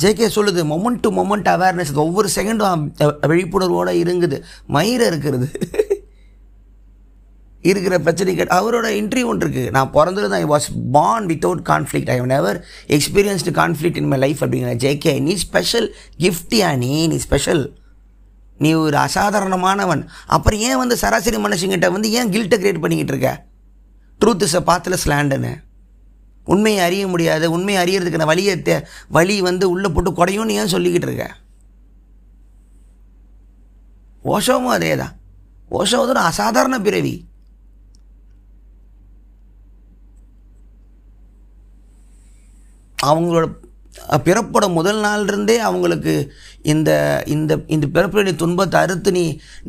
ஜேகே 0.00 0.28
சொல்லுது 0.34 0.62
மொமெண்ட் 0.64 1.00
டு 1.00 1.10
மொமெண்ட் 1.10 1.48
அவேர்னஸ் 1.48 1.94
ஒவ்வொரு 1.94 2.28
செகண்டும் 2.36 2.84
விழிப்புணர்வோடு 3.26 3.90
இருங்குது 3.90 4.44
மயிரை 4.66 5.06
இருக்கிறது 5.06 5.48
இருக்கிற 7.62 7.98
பிரச்சனைகள். 7.98 8.46
அவரோட 8.46 8.94
இன்டர்வியூ 8.94 9.24
ஒன்று 9.24 9.48
இருக்குது 9.48 9.70
நான் 9.70 9.90
பிறந்தது 9.90 10.34
I 10.34 10.44
was 10.44 10.90
born 10.92 11.26
without 11.26 11.62
conflict 11.64 12.10
I 12.10 12.20
never 12.20 12.66
experienced 12.86 13.50
conflict 13.52 13.96
in 13.96 14.06
my 14.06 14.18
life 14.18 14.42
அப்படிங்கிற 14.42 14.74
ஜேகே 14.76 15.20
நீ 15.20 15.34
ஸ்பெஷல் 15.34 15.94
கிஃப்டியா 16.18 16.76
நீ? 16.76 17.06
நீ 17.06 17.16
ஸ்பெஷல் 17.16 17.78
நீ 18.58 18.72
ஒரு 18.72 18.96
அசாதாரணமானவன். 18.96 20.06
அப்புறம் 20.26 20.60
ஏன் 20.60 20.76
வந்து 20.76 20.96
சராசரி 20.96 21.36
மனுஷங்கிட்ட 21.36 21.92
வந்து 21.92 22.12
ஏன் 22.12 22.28
கில்ட்டை 22.28 22.54
கிரியேட் 22.54 22.80
பண்ணிக்கிட்டு 22.80 23.14
இருக்க? 23.14 23.44
ட்ரூத் 24.24 24.42
இஸ் 24.42 24.54
அ 24.54 24.62
பாத்தில் 24.62 24.96
ஸ்லாண்டுன்னு 25.04 25.62
உண்மையை 26.44 26.84
அறிய 26.84 27.06
முடியாது. 27.06 27.50
உண்மையை 27.50 27.84
அறியறதுக்கான 27.84 28.24
வழியை 28.24 28.56
தே- 28.56 28.84
வழி 29.08 29.40
வந்து 29.40 29.70
உள்ளே 29.70 29.88
போட்டு 29.88 30.10
குறையும்னு 30.10 30.50
ஏன் 30.50 30.66
சொல்லிக்கிட்டு 30.66 31.10
இருக்க? 31.10 31.34
ஓஷோவும் 34.24 34.66
அதே 34.66 34.96
தான் 34.96 35.12
ஓஷோ 35.66 35.90
வந்து 35.90 36.08
ஒரு 36.08 36.18
அசாதாரண 36.18 36.80
பிறவி. 36.80 37.30
அவங்களோட 43.08 43.46
பிறப்போட 44.26 44.66
முதல் 44.76 45.00
நாள் 45.04 45.24
இருந்தே 45.28 45.54
அவங்களுக்கு 45.68 46.12
இந்த 46.72 46.90
இந்த 47.34 47.52
இந்த 47.74 47.86
பிறப்புடைய 47.94 48.34
துன்பத்தை 48.42 48.76
அறுத்து 48.80 49.10
நீ 49.16 49.24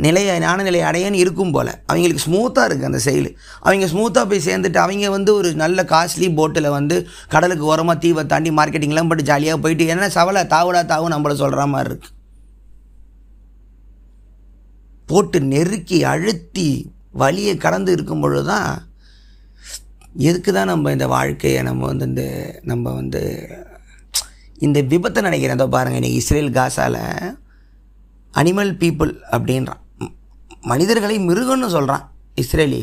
நிலையை 0.06 0.36
ஞான 0.40 0.64
நிலையை 0.68 0.86
அடையன்னு 0.90 1.22
இருக்கும் 1.24 1.54
போல். 1.56 1.72
அவங்களுக்கு 1.92 2.24
ஸ்மூத்தாக 2.26 2.68
இருக்குது 2.68 2.90
அந்த 2.92 3.02
செயல். 3.08 3.30
அவங்க 3.60 3.86
ஸ்மூத்தாக 3.94 4.26
போய் 4.32 4.46
சேர்ந்துட்டு 4.48 4.80
அவங்க 4.84 5.10
வந்து 5.10 5.34
ஒரு 5.40 5.50
நல்ல 5.64 5.84
காஸ்ட்லி 5.94 6.30
போட்டில் 6.40 6.70
வந்து 6.78 6.98
கடலுக்கு 7.34 7.66
ஓரமாக 7.72 7.98
தீவை 8.06 8.26
தாண்டி 8.34 8.52
மார்க்கெட்டிங்லாம் 8.60 9.10
போட்டு 9.12 9.30
ஜாலியாக 9.32 9.62
போயிட்டு 9.66 9.88
என்ன 9.96 10.10
சவலை 10.18 10.44
தாவுடா 10.56 10.84
தாவு 10.94 11.14
நம்மளை 11.16 11.36
சொல்கிற 11.44 11.66
மாதிரி 11.76 11.90
இருக்கு. 11.92 12.10
போட்டு 15.10 15.40
நெருக்கி 15.54 16.00
அழுத்தி 16.14 16.70
வழியை 17.22 17.56
கடந்து 17.58 17.92
இருக்கும் 17.92 18.24
பொழுது 18.24 18.46
தான் 18.54 18.70
எதுக்கு 20.28 20.52
தான் 20.52 20.70
நம்ம 20.72 20.92
இந்த 20.96 21.06
வாழ்க்கையை 21.14 21.62
நம்ம 21.68 21.86
வந்து 21.92 22.06
இந்த 22.10 22.24
நம்ம 22.72 22.92
வந்து 23.00 23.22
இந்த 24.66 24.80
விபத்தை 24.92 25.22
நினைக்கிறேன். 25.28 25.58
அதோ 25.58 25.68
பாருங்கள் 25.76 26.00
இன்னைக்கு 26.00 26.20
இஸ்ரேல் 26.22 26.52
காசாவில் 26.58 27.00
அனிமல் 28.34 28.72
பீப்புள் 28.82 29.14
அப்படின்றான். 29.36 29.82
மனிதர்களை 30.72 31.16
மிருகம்னு 31.30 31.70
சொல்கிறான் 31.76 32.06
இஸ்ரேலி 32.42 32.82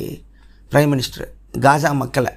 பிரைம் 0.72 0.90
மினிஸ்டர் 0.92 1.28
காசா 1.66 1.90
மக்களை. 2.02 2.32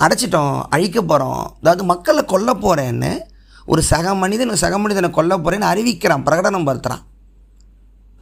அடைச்சிட்டோம் 0.00 0.54
அழிக்க 0.74 0.98
போகிறோம் 1.02 1.42
அதாவது 1.60 1.84
மக்களை 1.92 2.22
கொல்ல 2.32 2.50
போகிறேன்னு 2.64 3.12
ஒரு 3.72 3.82
சக 3.92 4.14
மனிதன் 4.22 4.60
சக 4.64 4.74
மனிதனை 4.84 5.10
கொல்ல 5.18 5.34
போகிறேன்னு 5.36 5.70
அறிவிக்கிறான் 5.72 6.26
பிரகடனம் 6.28 6.68
படுத்துகிறான் 6.68 7.04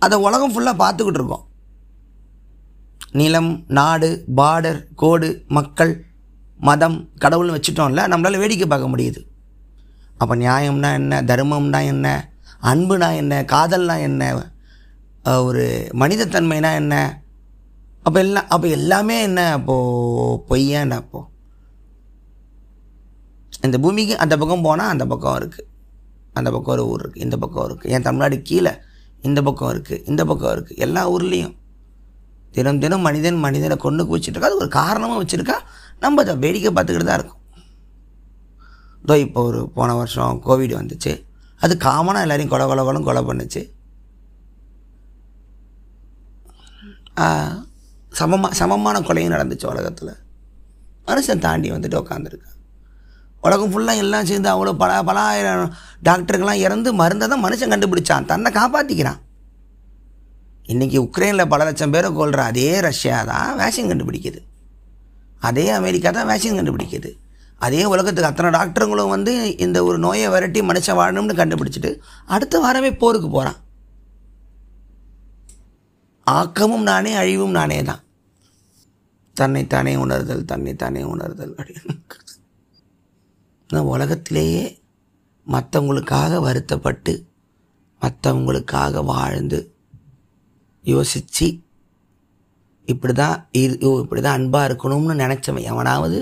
அதை 0.02 0.16
உலகம் 0.26 0.52
ஃபுல்லாக 0.54 0.80
பார்த்துக்கிட்டு 0.82 1.20
இருக்கோம். 1.20 1.44
நிலம் 3.12 3.64
நாடு 3.68 4.24
பார்டர் 4.36 4.80
கோடு 4.94 5.44
மக்கள் 5.48 5.92
மதம் 6.60 6.98
கடவுள்னு 7.20 7.56
வச்சுட்டோம்ல 7.56 8.02
நம்மளால் 8.12 8.42
வேடிக்கை 8.42 8.66
பார்க்க 8.68 8.92
முடியுது. 8.94 9.20
அப்போ 10.18 10.36
நியாயம்னா 10.36 10.92
என்ன 10.92 11.22
தர்மம்னா 11.22 11.80
என்ன 11.86 12.06
அன்புனா 12.70 13.16
என்ன 13.16 13.44
காதல்னா 13.44 13.96
என்ன 14.00 14.50
ஒரு 15.24 15.90
மனிதத்தன்மைனா 16.00 16.74
என்ன 16.74 17.22
அப்போ 18.02 18.20
எல்லாம் 18.20 18.48
அப்போ 18.48 18.68
எல்லாமே 18.68 19.22
என்ன 19.22 19.52
அப்போது 19.52 20.44
பொய்யா 20.46 20.80
என்ன 20.80 20.96
அப்போது 20.96 21.26
இந்த 23.66 23.78
பூமிக்கு 23.78 24.18
அந்த 24.18 24.36
பக்கம் 24.36 24.62
போனால் 24.62 24.88
அந்த 24.88 25.06
பக்கம் 25.06 25.36
இருக்குது 25.40 25.66
அந்த 26.32 26.50
பக்கம் 26.50 26.72
ஒரு 26.72 26.88
ஊர் 26.88 27.02
இருக்குது 27.02 27.24
இந்த 27.24 27.36
பக்கம் 27.38 27.66
இருக்குது 27.68 27.92
என் 27.92 28.02
தமிழ்நாடு 28.02 28.42
கீழே 28.42 28.72
இந்த 29.22 29.42
பக்கம் 29.42 29.70
இருக்குது 29.70 30.04
இந்த 30.04 30.24
பக்கம் 30.24 30.52
இருக்குது 30.56 30.78
எல்லா 30.78 31.10
ஊர்லேயும். 31.10 31.56
தினம் 32.56 32.80
தினம் 32.82 33.04
மனிதன் 33.06 33.38
மனிதனை 33.46 33.76
கொண்டு 33.84 34.02
குவிச்சிட்ருக்கா 34.08 34.50
அது 34.50 34.60
ஒரு 34.62 34.70
காரணமாக 34.80 35.20
வச்சுருக்கா? 35.22 35.56
நம்ம 36.04 36.22
அதை 36.24 36.34
வேடிக்கை 36.44 36.70
பார்த்துக்கிட்டு 36.76 37.08
தான் 37.10 37.18
இருக்கோம். 37.20 37.42
இதோ 39.04 39.14
இப்போ 39.24 39.40
ஒரு 39.48 39.60
போன 39.76 39.90
வருஷம் 39.98 40.40
கோவிட் 40.46 40.78
வந்துச்சு. 40.80 41.12
அது 41.64 41.74
காமனாக 41.86 42.24
எல்லோரையும் 42.26 42.52
கொலை 42.52 42.64
கொலை 42.70 42.82
கொலும் 42.88 43.06
கொலை 43.08 43.22
பண்ணுச்சு. 43.28 43.62
சமமாக 48.18 48.54
சமமான 48.60 48.96
கொலையும் 49.08 49.34
நடந்துச்சு 49.36 49.66
உலகத்தில். 49.72 50.12
மனுஷன் 51.08 51.44
தாண்டி 51.46 51.68
வந்துட்டு 51.74 52.00
உட்காந்துருக்கான் 52.02 52.54
உலகம் 53.46 53.72
ஃபுல்லாக 53.72 54.02
எல்லாம் 54.04 54.28
சேர்ந்து 54.28 54.48
அவ்வளோ 54.52 54.72
பல 54.82 54.92
பல 55.08 55.18
ஆயிரம் 55.30 55.72
டாக்டருக்கெல்லாம் 56.06 56.62
இறந்து 56.66 56.88
மருந்தை 57.00 57.26
தான் 57.32 57.44
மனுஷன் 57.44 57.72
கண்டுபிடிச்சான். 57.72 58.28
தன்னை 58.30 58.50
காப்பாற்றிக்கிறான் 58.58 59.20
இன்றைக்கி 60.72 60.98
உக்ரைனில் 61.04 61.50
பல 61.52 61.64
லட்சம் 61.66 61.92
பேரை 61.94 62.08
கொள்கிற 62.16 62.40
அதே 62.50 62.68
ரஷ்யா 62.86 63.18
தான் 63.30 63.50
வேக்சின் 63.60 63.90
கண்டுபிடிக்குது. 63.90 64.40
அதே 65.48 65.64
அமெரிக்கா 65.78 66.10
தான் 66.16 66.28
வேக்சின் 66.30 66.58
கண்டுபிடிக்குது. 66.58 67.10
அதே 67.66 67.80
உலகத்துக்கு 67.92 68.30
அத்தனை 68.30 68.50
டாக்டருங்களும் 68.56 69.12
வந்து 69.14 69.32
இந்த 69.64 69.78
ஒரு 69.88 69.98
நோயை 70.04 70.26
விரட்டி 70.34 70.60
மனுஷன் 70.70 70.98
வாழணும்னு 70.98 71.38
கண்டுபிடிச்சிட்டு 71.40 71.92
அடுத்த 72.34 72.60
வாரமே 72.64 72.90
போருக்கு 73.02 73.30
போகிறான் 73.36 73.58
ஆக்கமும் 76.26 76.86
நானே 76.90 77.12
அழிவும் 77.22 77.56
நானே 77.58 77.78
தான். 77.90 78.02
தன்னைத்தானே 79.36 79.94
உணர்தல் 80.04 80.44
தன்னைத்தானே 80.52 81.02
உணர்தல் 81.14 81.54
அப்படின்னு. 81.58 81.96
உலகத்திலேயே 83.94 84.62
மற்றவங்களுக்காக 85.46 86.40
வருத்தப்பட்டு 86.46 87.12
மற்றவங்களுக்காக 88.02 89.04
வாழ்ந்து 89.12 89.60
யோசித்து 90.92 91.48
இப்படி 92.92 93.14
தான் 93.22 93.36
இரு 93.60 93.74
ஓ 93.86 93.88
இப்படி 94.02 94.20
தான் 94.26 94.36
அன்பாக 94.38 94.68
இருக்கணும்னு 94.68 95.14
நினச்சவன் 95.24 95.68
எவனாவது 95.72 96.18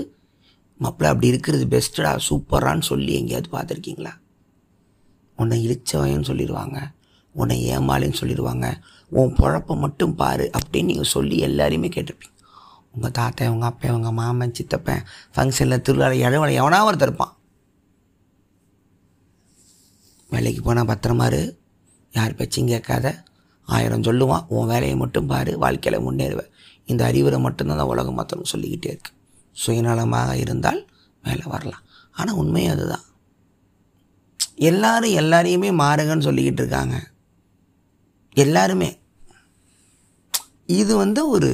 மாப்பிள்ள 0.79 1.11
அப்படி 1.11 1.31
இருக்கிறது 1.33 1.65
பெஸ்ட்டடா 1.73 2.11
சூப்பரான்னு 2.27 2.85
சொல்லி 2.89 3.11
எங்கேயாவது 3.19 3.49
பார்த்துருக்கீங்களா? 3.53 4.11
உன்னை 5.37 5.55
இழிச்சவன் 5.65 6.27
சொல்லிடுவாங்க. 6.29 6.77
உன்னை 7.35 7.55
ஏமாளின்னு 7.75 8.19
சொல்லிடுவாங்க. 8.21 8.67
உன் 9.11 9.35
பொழப்பை 9.39 9.75
மட்டும் 9.83 10.15
பாரு 10.21 10.45
அப்படின்னு 10.57 10.89
நீங்கள் 10.91 11.13
சொல்லி 11.15 11.37
எல்லாரையுமே 11.47 11.89
கேட்டிருப்பீங்க. 11.95 12.35
உங்கள் 12.95 13.15
தாத்தா 13.19 13.49
உங்கள் 13.53 13.69
அப்பா 13.69 13.93
உங்கள் 13.97 14.15
மாமன் 14.19 14.55
சித்தப்பன் 14.57 15.03
ஃபங்க்ஷனில் 15.35 15.83
திருவிழா 15.87 16.07
இழவலை 16.27 16.53
எவனா 16.61 16.79
ஒருத்தர் 16.87 17.09
இருப்பான். 17.09 17.33
வேலைக்கு 20.31 20.61
போனால் 20.61 20.89
பத்திரமாரு 20.91 21.41
யார் 22.13 22.37
பேச்சும் 22.39 22.71
கேட்காத. 22.73 23.07
ஆயிரம் 23.67 24.01
சொல்லுவான் 24.01 24.45
உன் 24.47 24.67
வேலையை 24.67 24.95
மட்டும் 24.95 25.27
பாரு 25.27 25.57
வாழ்க்கையில் 25.57 26.01
முன்னேறுவேன் 26.01 26.51
இந்த 26.85 27.05
அறிவுரை 27.05 27.39
மட்டும்தான் 27.39 27.77
தான் 27.77 27.85
உலகம் 27.85 28.17
மற்றவங்க 28.19 28.43
சொல்லிக்கிட்டே 28.43 28.89
இருக்கு. 28.89 29.11
சுயநலமாக 29.65 30.35
இருந்தால் 30.35 30.87
மேலே 31.23 31.41
வரலாம். 31.45 31.83
ஆனால் 32.11 32.35
உண்மை 32.35 32.67
அதுதான். 32.67 33.05
எல்லாரும் 34.55 35.09
எல்லாரையுமே 35.09 35.69
மாறுங்கன்னு 35.83 36.27
சொல்லிக்கிட்டு 36.27 36.61
இருக்காங்க. 36.61 36.95
எல்லாருமே. 38.33 38.99
இது 40.65 40.95
வந்து 40.95 41.29
ஒரு 41.29 41.49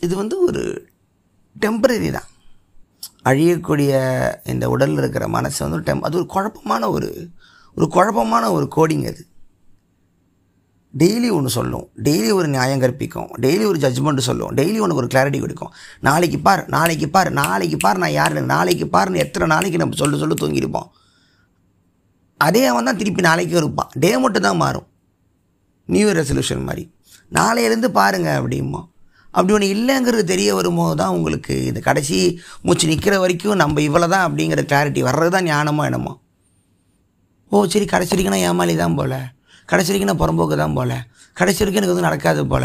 இது 0.00 0.16
வந்து 0.16 0.44
ஒரு 0.44 0.88
டெம்பரரி 1.60 2.10
தான். 2.10 2.28
அழியக்கூடிய 3.24 3.92
இந்த 4.44 4.68
உடலில் 4.68 4.96
இருக்கிற 4.96 5.28
மனசு 5.28 5.58
வந்து 5.64 5.76
ஒரு 5.76 5.84
டெம் 5.84 6.02
அது 6.02 6.16
ஒரு 6.16 6.26
குழப்பமான 6.26 6.90
ஒரு 6.90 7.28
ஒரு 7.74 7.88
குழப்பமான 7.88 8.52
ஒரு 8.52 8.68
கோடிங் 8.76 9.06
அது. 9.06 9.26
டெய்லி 11.00 11.28
ஒன்று 11.36 11.50
சொல்லும். 11.56 11.84
டெய்லி 12.06 12.30
ஒரு 12.38 12.48
நியாயம் 12.54 12.82
கற்பிக்கும். 12.82 13.30
டெய்லி 13.44 13.64
ஒரு 13.70 13.78
ஜட்ஜ்மெண்ட் 13.84 14.26
சொல்லும். 14.28 14.52
டெய்லி 14.58 14.78
உனக்கு 14.84 15.02
ஒரு 15.02 15.10
கிளாரிட்டி 15.12 15.38
கொடுக்கும். 15.44 15.72
நாளைக்கு 16.08 16.38
பார் 16.46 16.62
நாளைக்கு 16.76 17.06
பார் 17.14 17.30
நாளைக்கு 17.42 17.78
பார் 17.84 18.00
நான் 18.02 18.16
யார் 18.20 18.34
நாளைக்கு 18.54 18.86
பாருன்னு 18.96 19.22
எத்தனை 19.24 19.46
நாளைக்கு 19.54 19.80
நம்ம 19.82 19.98
சொல்ல 20.02 20.20
சொல்ல 20.22 20.36
தூங்கியிருப்போம். 20.42 20.88
அதே 22.46 22.62
அவன் 22.70 22.88
தான் 22.88 23.00
திருப்பி 23.00 23.22
நாளைக்கும் 23.30 23.60
இருப்பான். 23.62 23.90
டே 24.04 24.10
மட்டும் 24.24 24.46
தான் 24.48 24.60
மாறும். 24.64 24.86
நியூ 25.88 26.06
இயர் 26.06 26.18
ரெசல்யூஷன் 26.22 26.64
மாதிரி. 26.68 26.84
நாளையிலேருந்து 27.38 27.90
பாருங்க 28.00 28.30
அப்படிமா 28.38 28.80
அப்படி 29.36 29.52
ஒன்று 29.56 29.68
இல்லைங்கிறது 29.74 30.24
தெரிய 30.30 30.48
வரும்போது 30.56 30.96
தான் 31.00 31.14
உங்களுக்கு 31.16 31.54
இந்த 31.68 31.80
கடைசி 31.86 32.16
மூச்சு 32.66 32.88
நிற்கிற 32.90 33.14
வரைக்கும் 33.22 33.60
நம்ம 33.60 33.80
இவ்வளோ 33.88 34.08
தான் 34.14 34.24
அப்படிங்கிற 34.26 34.62
கிளாரிட்டி 34.70 35.02
வர்றது 35.06 35.30
தான் 35.34 35.48
ஞானமோ 35.50 35.84
என்னமோ? 35.88 36.12
ஓ 37.52 37.62
சரி 37.74 37.86
கடைசி 37.92 38.12
வரைக்கும் 38.12 38.34
நான் 38.36 38.46
ஏமாளி 38.48 38.74
தான் 38.82 38.98
போல. 38.98 39.14
கடைசி 39.72 39.90
வரைக்கும் 39.90 40.10
நான் 40.12 40.22
புறம்போக்கு 40.22 40.56
தான் 40.62 40.76
போல. 40.78 40.92
கடைசி 41.38 41.60
வரைக்கும் 41.60 41.80
எனக்கு 41.80 41.94
வந்து 41.94 42.08
நடக்காது 42.08 42.42
போல. 42.52 42.64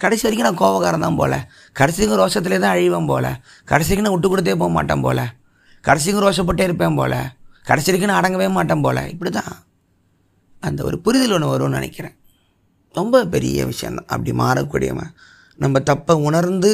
கடைசி 0.00 0.24
வரைக்கும் 0.26 0.48
நான் 0.48 0.60
கோபக்காரன் 0.62 1.04
தான் 1.06 1.18
போல. 1.20 1.34
கடைசி 1.72 1.98
வரைக்கும் 2.00 2.20
ரோஷத்திலே 2.22 2.58
தான் 2.64 2.74
அழிவேன் 2.76 3.08
போல. 3.12 3.26
கடைசி 3.64 3.90
வரைக்கும் 3.90 4.08
நான் 4.08 4.16
விட்டு 4.16 4.30
கொடுத்தே 4.32 4.56
போக 4.62 4.70
மாட்டேன் 4.78 5.04
போல. 5.06 5.20
கடைசி 5.84 6.12
வரைக்கும் 6.12 6.26
ரோஷப்பட்டே 6.26 6.66
இருப்பேன் 6.68 6.98
போல. 7.00 7.14
கடைசி 7.64 7.88
வரைக்கும் 7.90 8.12
நான் 8.12 8.20
அடங்கவே 8.22 8.48
மாட்டேன் 8.58 8.84
போல. 8.86 9.08
இப்படி 9.14 9.30
தான் 9.30 9.52
அந்த 10.60 10.80
ஒரு 10.84 10.96
புரிதல் 11.06 11.34
ஒன்று 11.36 11.52
வரும்னு 11.52 11.78
நினைக்கிறேன். 11.78 12.16
ரொம்ப 12.94 13.24
பெரிய 13.34 13.66
விஷயந்தான் 13.66 14.10
அப்படி 14.14 14.32
மாறக்கூடியவன். 14.42 15.10
நம்ம 15.58 15.78
தப்பை 15.90 16.14
உணர்ந்து 16.28 16.70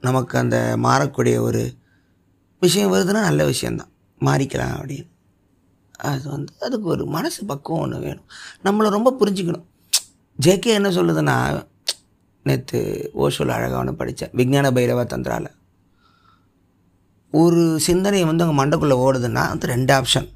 நமக்கு 0.00 0.34
அந்த 0.38 0.56
மாறக்கூடிய 0.82 1.36
ஒரு 1.40 1.62
விஷயம் 2.62 2.92
வருதுன்னா 2.94 3.22
நல்ல 3.30 3.44
விஷயந்தான் 3.44 3.92
மாறிக்கலாம் 4.20 4.74
அப்படின்னு. 4.78 5.08
அது 5.98 6.30
வந்து 6.30 6.52
அதுக்கு 6.60 6.88
ஒரு 6.88 7.06
மனசு 7.06 7.44
பக்குவம் 7.44 7.82
ஒன்று 7.82 7.98
வேணும். 7.98 8.26
நம்மளை 8.64 8.88
ரொம்ப 8.88 9.16
புரிஞ்சுக்கணும். 9.20 9.64
ஜேகே 10.44 10.66
என்ன 10.66 10.88
சொல்லுதுன்னா 10.88 11.66
நேற்று 12.42 13.10
ஓஷோவில் 13.14 13.48
அழகாக 13.48 13.76
ஒன்று 13.76 13.94
படித்தேன் 13.94 14.30
விஞ்ஞான 14.32 14.70
பைரவ 14.70 15.04
தந்திரால. 15.04 15.46
ஒரு 17.30 17.80
சிந்தனை 17.80 18.24
வந்து 18.24 18.48
உங்கள் 18.48 18.68
மண்டக்குள்ளே 18.68 18.94
ஓடுதுன்னா 18.94 19.42
அது 19.52 19.66
ரெண்டு 19.66 19.94
ஆப்ஷன். 19.94 20.32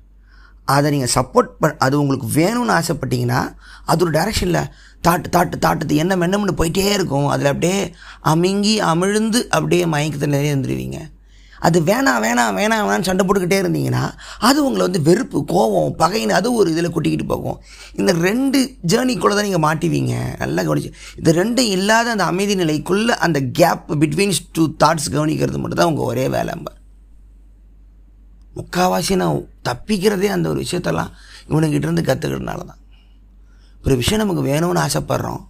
அதை 0.65 0.91
நீங்கள் 0.91 1.15
சப்போர்ட் 1.15 1.51
ப 1.61 1.75
அது 1.79 2.01
உங்களுக்கு 2.01 2.27
வேணும்னு 2.41 2.75
ஆசைப்பட்டீங்கன்னா 2.79 3.55
அது 3.85 4.05
ஒரு 4.05 4.19
டைரெக்ஷனில் 4.19 4.67
தாட்டு 5.09 5.25
தாட்டு 5.37 5.53
தாட்டுத்து 5.67 5.95
என்ன 5.95 6.17
மென்னம்னு 6.17 6.53
போயிட்டே 6.57 6.93
இருக்கும். 6.93 7.27
அதில் 7.27 7.47
அப்படியே 7.47 7.95
அமிங்கி 8.25 8.75
அமிழ்ந்து 8.93 9.49
அப்படியே 9.49 9.87
மயக்கத்தில் 9.87 10.29
நிறைய 10.29 10.57
இருந்துருவீங்க. 10.57 11.18
அது 11.61 11.81
வேணாம் 11.81 12.23
வேணாம் 12.25 12.57
வேணாம் 12.61 12.85
வேணாம்னு 12.89 13.09
சண்டை 13.09 13.27
போட்டுக்கிட்டே 13.27 13.59
இருந்தீங்கன்னா 13.65 14.13
அது 14.39 14.65
உங்களை 14.65 14.87
வந்து 14.87 15.03
வெறுப்பு 15.03 15.45
கோபம் 15.45 15.95
பகைன்னு 15.99 16.39
அது 16.41 16.53
ஒரு 16.53 16.71
இதில் 16.71 16.91
கூட்டிக்கிட்டு 16.91 17.27
போகும். 17.35 17.61
இந்த 17.95 18.13
ரெண்டு 18.13 18.59
ஜேர்னிக்குள்ளே 18.87 19.37
தான் 19.39 19.49
நீங்கள் 19.49 19.67
மாட்டுவீங்க. 19.69 20.15
நல்லா 20.39 20.63
கவனிச்சு. 20.63 20.93
இந்த 21.17 21.33
ரெண்டும் 21.41 21.71
இல்லாத 21.77 22.11
அந்த 22.11 22.25
அமைதி 22.25 22.55
நிலைக்குள்ளே 22.55 23.15
அந்த 23.27 23.41
கேப் 23.41 23.93
பிட்வீன்ஸ் 23.93 24.43
டூ 24.53 24.69
தாட்ஸ் 24.85 25.13
கவனிக்கிறது 25.13 25.59
மட்டும் 25.59 25.81
தான் 25.83 25.87
உங்கள் 25.87 26.05
ஒரே 26.05 26.29
வேலை 26.29 26.55
முக்கால்வாசி 28.59 29.17
நான் 29.17 29.43
தப்பிக்கிறதே 29.69 30.29
அந்த 30.37 30.49
ஒரு 30.49 30.61
விஷயத்தெல்லாம் 30.61 31.11
இவனுக்கிட்டேருந்து 31.49 32.03
கற்றுக்கிறதுனால 32.09 32.65
தான் 32.71 32.81
ஒரு 33.85 33.97
விஷயம் 33.97 34.27
நமக்கு 34.27 34.43
வேணும்னு 34.51 34.83
ஆசைப்பட்றோம். 34.87 35.43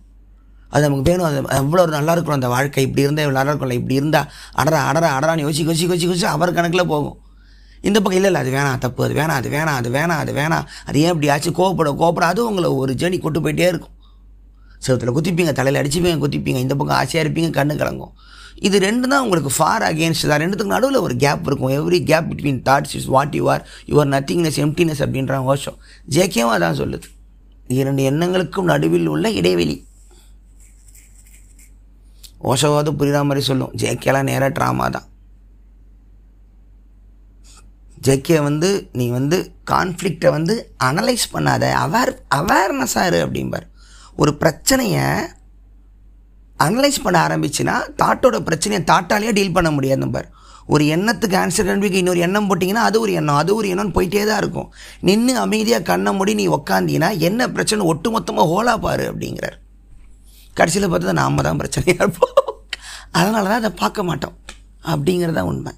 அது 0.72 0.82
நமக்கு 0.86 1.06
வேணும். 1.10 1.26
அது 1.28 1.38
எவ்வளோ 1.60 1.82
ஒரு 1.86 1.92
நல்லா 1.98 2.12
இருக்கும் 2.16 2.36
அந்த 2.38 2.48
வாழ்க்கை. 2.54 2.82
இப்படி 2.86 3.02
இருந்தால் 3.06 3.24
இவ்வளோ 3.26 3.38
நல்லா 3.40 3.52
இருக்கும்ல. 3.52 3.78
இப்படி 3.80 3.94
இருந்தால் 3.94 4.26
அடரா 4.60 4.80
அடரா 4.90 5.10
அடரான்னு 5.18 5.44
யோசி 5.46 5.62
யோசி 5.68 5.86
யோசி 5.90 6.06
யோசி 6.10 6.26
அவர் 6.34 6.56
கணக்கில் 6.58 6.90
போகும். 6.92 7.16
இந்த 7.82 7.98
பக்கம் 8.00 8.18
இல்லை 8.18 8.30
இல்லை 8.30 8.40
அது 8.44 8.50
வேணாம் 8.56 8.78
தப்பு 8.84 9.04
அது 9.04 9.14
வேணாம் 9.18 9.38
அது 9.40 9.48
வேணாம் 9.56 9.76
அது 9.80 9.90
வேணாம் 9.96 10.20
அது 10.22 10.32
வேணாம். 10.38 10.64
அது 10.88 11.00
ஏன் 11.00 11.12
இப்படி 11.14 11.28
ஆச்சு? 11.34 11.50
கோவப்பட 11.58 11.90
கோவப்பட 12.00 12.26
அதுவும் 12.32 12.50
உங்களை 12.50 12.70
ஒரு 12.82 12.92
ஜேர்னி 13.00 13.18
கொண்டு 13.26 13.40
போயிட்டே 13.44 13.66
இருக்கும். 13.72 13.94
செவத்தில் 14.84 15.14
குத்திப்பீங்க 15.16 15.52
தலையில் 15.52 15.80
அடிச்சுப்பீங்க 15.80 16.18
குத்திப்பீங்க. 16.24 16.60
இந்த 16.64 16.74
பக்கம் 16.76 16.96
ஆசையாக 16.96 17.22
இருப்பீங்க 17.26 17.50
கண்ணு 17.58 17.74
கலங்கும். 17.82 18.12
இது 18.66 18.76
ரெண்டு 18.78 19.08
தான் 19.08 19.22
உங்களுக்கு 19.24 19.50
ஃபார் 19.56 19.82
அகேன்ஸ்ட் 19.82 20.28
தான். 20.30 20.40
ரெண்டுத்துக்கு 20.42 20.74
நடுவில் 20.76 21.00
ஒரு 21.06 21.16
கேப் 21.16 21.46
இருக்கும். 21.46 21.72
Every 21.78 21.98
gap 22.10 22.28
between 22.30 22.60
thoughts 22.68 22.94
is 22.98 23.08
what 23.14 23.34
you 23.34 23.44
are 23.54 23.62
your 23.90 24.10
nothingness 24.14 24.58
emptiness 24.64 25.02
அப்படின்ற 25.06 25.44
வருஷம் 25.44 25.78
ஜேகேவும் 26.16 26.64
தான் 26.66 26.78
சொல்லுது. 26.82 27.08
இரண்டு 27.80 28.02
எண்ணங்களுக்கும் 28.10 28.70
நடுவில் 28.72 29.06
உள்ள 29.06 29.30
இடைவெளி. 29.30 29.76
ஓஷோவாவது 32.50 32.90
புரியுற 32.98 33.20
மாதிரி 33.28 33.44
சொல்லும். 33.50 33.72
ஜேகேலாம் 33.82 34.28
நேராக 34.30 34.50
ட்ராமா 34.58 34.86
தான். 34.96 35.06
ஜேகே 38.06 38.42
வந்து 38.42 38.68
நீ 38.98 39.08
வந்து 39.08 39.38
கான்ஃப்ளிக்டை 39.70 40.30
வந்து 40.36 40.54
அனலைஸ் 40.88 41.26
பண்ணாத. 41.34 41.64
அவேர் 41.84 42.12
அவேர்னஸாக 42.38 43.08
இரு 43.10 43.20
அப்படிம்பார். 43.26 43.66
ஒரு 44.16 44.34
பிரச்சனையை 44.42 45.06
அனலைஸ் 46.66 47.02
பண்ண 47.02 47.16
ஆரம்பிச்சுன்னா 47.26 47.74
தாட்டோட 48.02 48.36
பிரச்சனையை 48.48 48.82
தாட்டாலேயே 48.92 49.32
டீல் 49.38 49.56
பண்ண 49.56 49.70
முடியாதும்பார். 49.70 50.28
ஒரு 50.74 50.84
எண்ணத்துக்கு 50.94 51.36
ஆன்சர் 51.42 51.68
கண்டுபிடிக்க 51.68 52.02
இன்னொரு 52.02 52.20
எண்ணம் 52.26 52.48
போட்டிங்கன்னா 52.48 52.86
அது 52.88 53.00
ஒரு 53.00 53.12
எண்ணம் 53.12 53.38
அது 53.42 53.50
ஒரு 53.54 53.68
எண்ணம்னு 53.72 53.96
போயிட்டே 53.98 54.24
தான் 54.30 54.40
இருக்கும். 54.42 54.68
நின்று 55.08 55.34
அமைதியாக 55.44 55.82
கண்ணை 55.82 56.12
மூடி 56.12 56.34
நீ 56.40 56.46
உக்காந்தீங்கன்னா 56.56 57.10
என்ன 57.28 57.48
பிரச்சனை 57.56 57.84
ஒட்டு 57.92 58.10
மொத்தமாக 58.10 58.50
ஹோலா 58.52 58.74
பாரு 58.86 59.06
அப்படிங்கிறார். 59.12 59.56
கடைசியில் 60.54 60.90
பார்த்தா 60.90 61.12
நாம 61.12 61.42
தான் 61.42 61.60
பிரச்சனையாக 61.60 62.02
இருப்போம். 62.02 62.36
அதனால 63.12 63.48
தான் 63.48 63.60
அதை 63.62 63.70
பார்க்க 63.70 64.02
மாட்டோம். 64.02 64.36
அப்படிங்கிறது 64.92 65.32
தான் 65.32 65.44
உண்மை. 65.44 65.72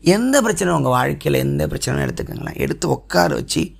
எந்த 0.00 0.40
பிரச்சனை 0.40 0.74
உங்கள் 0.74 0.94
வாழ்க்கையில் 0.96 1.40
எந்த 1.40 1.66
பிரச்சனையும் 1.66 2.06
எடுத்துக்கோங்களேன். 2.06 2.56
எடுத்து 2.56 2.88
உட்கார 2.88 3.34
வச்சு 3.34 3.72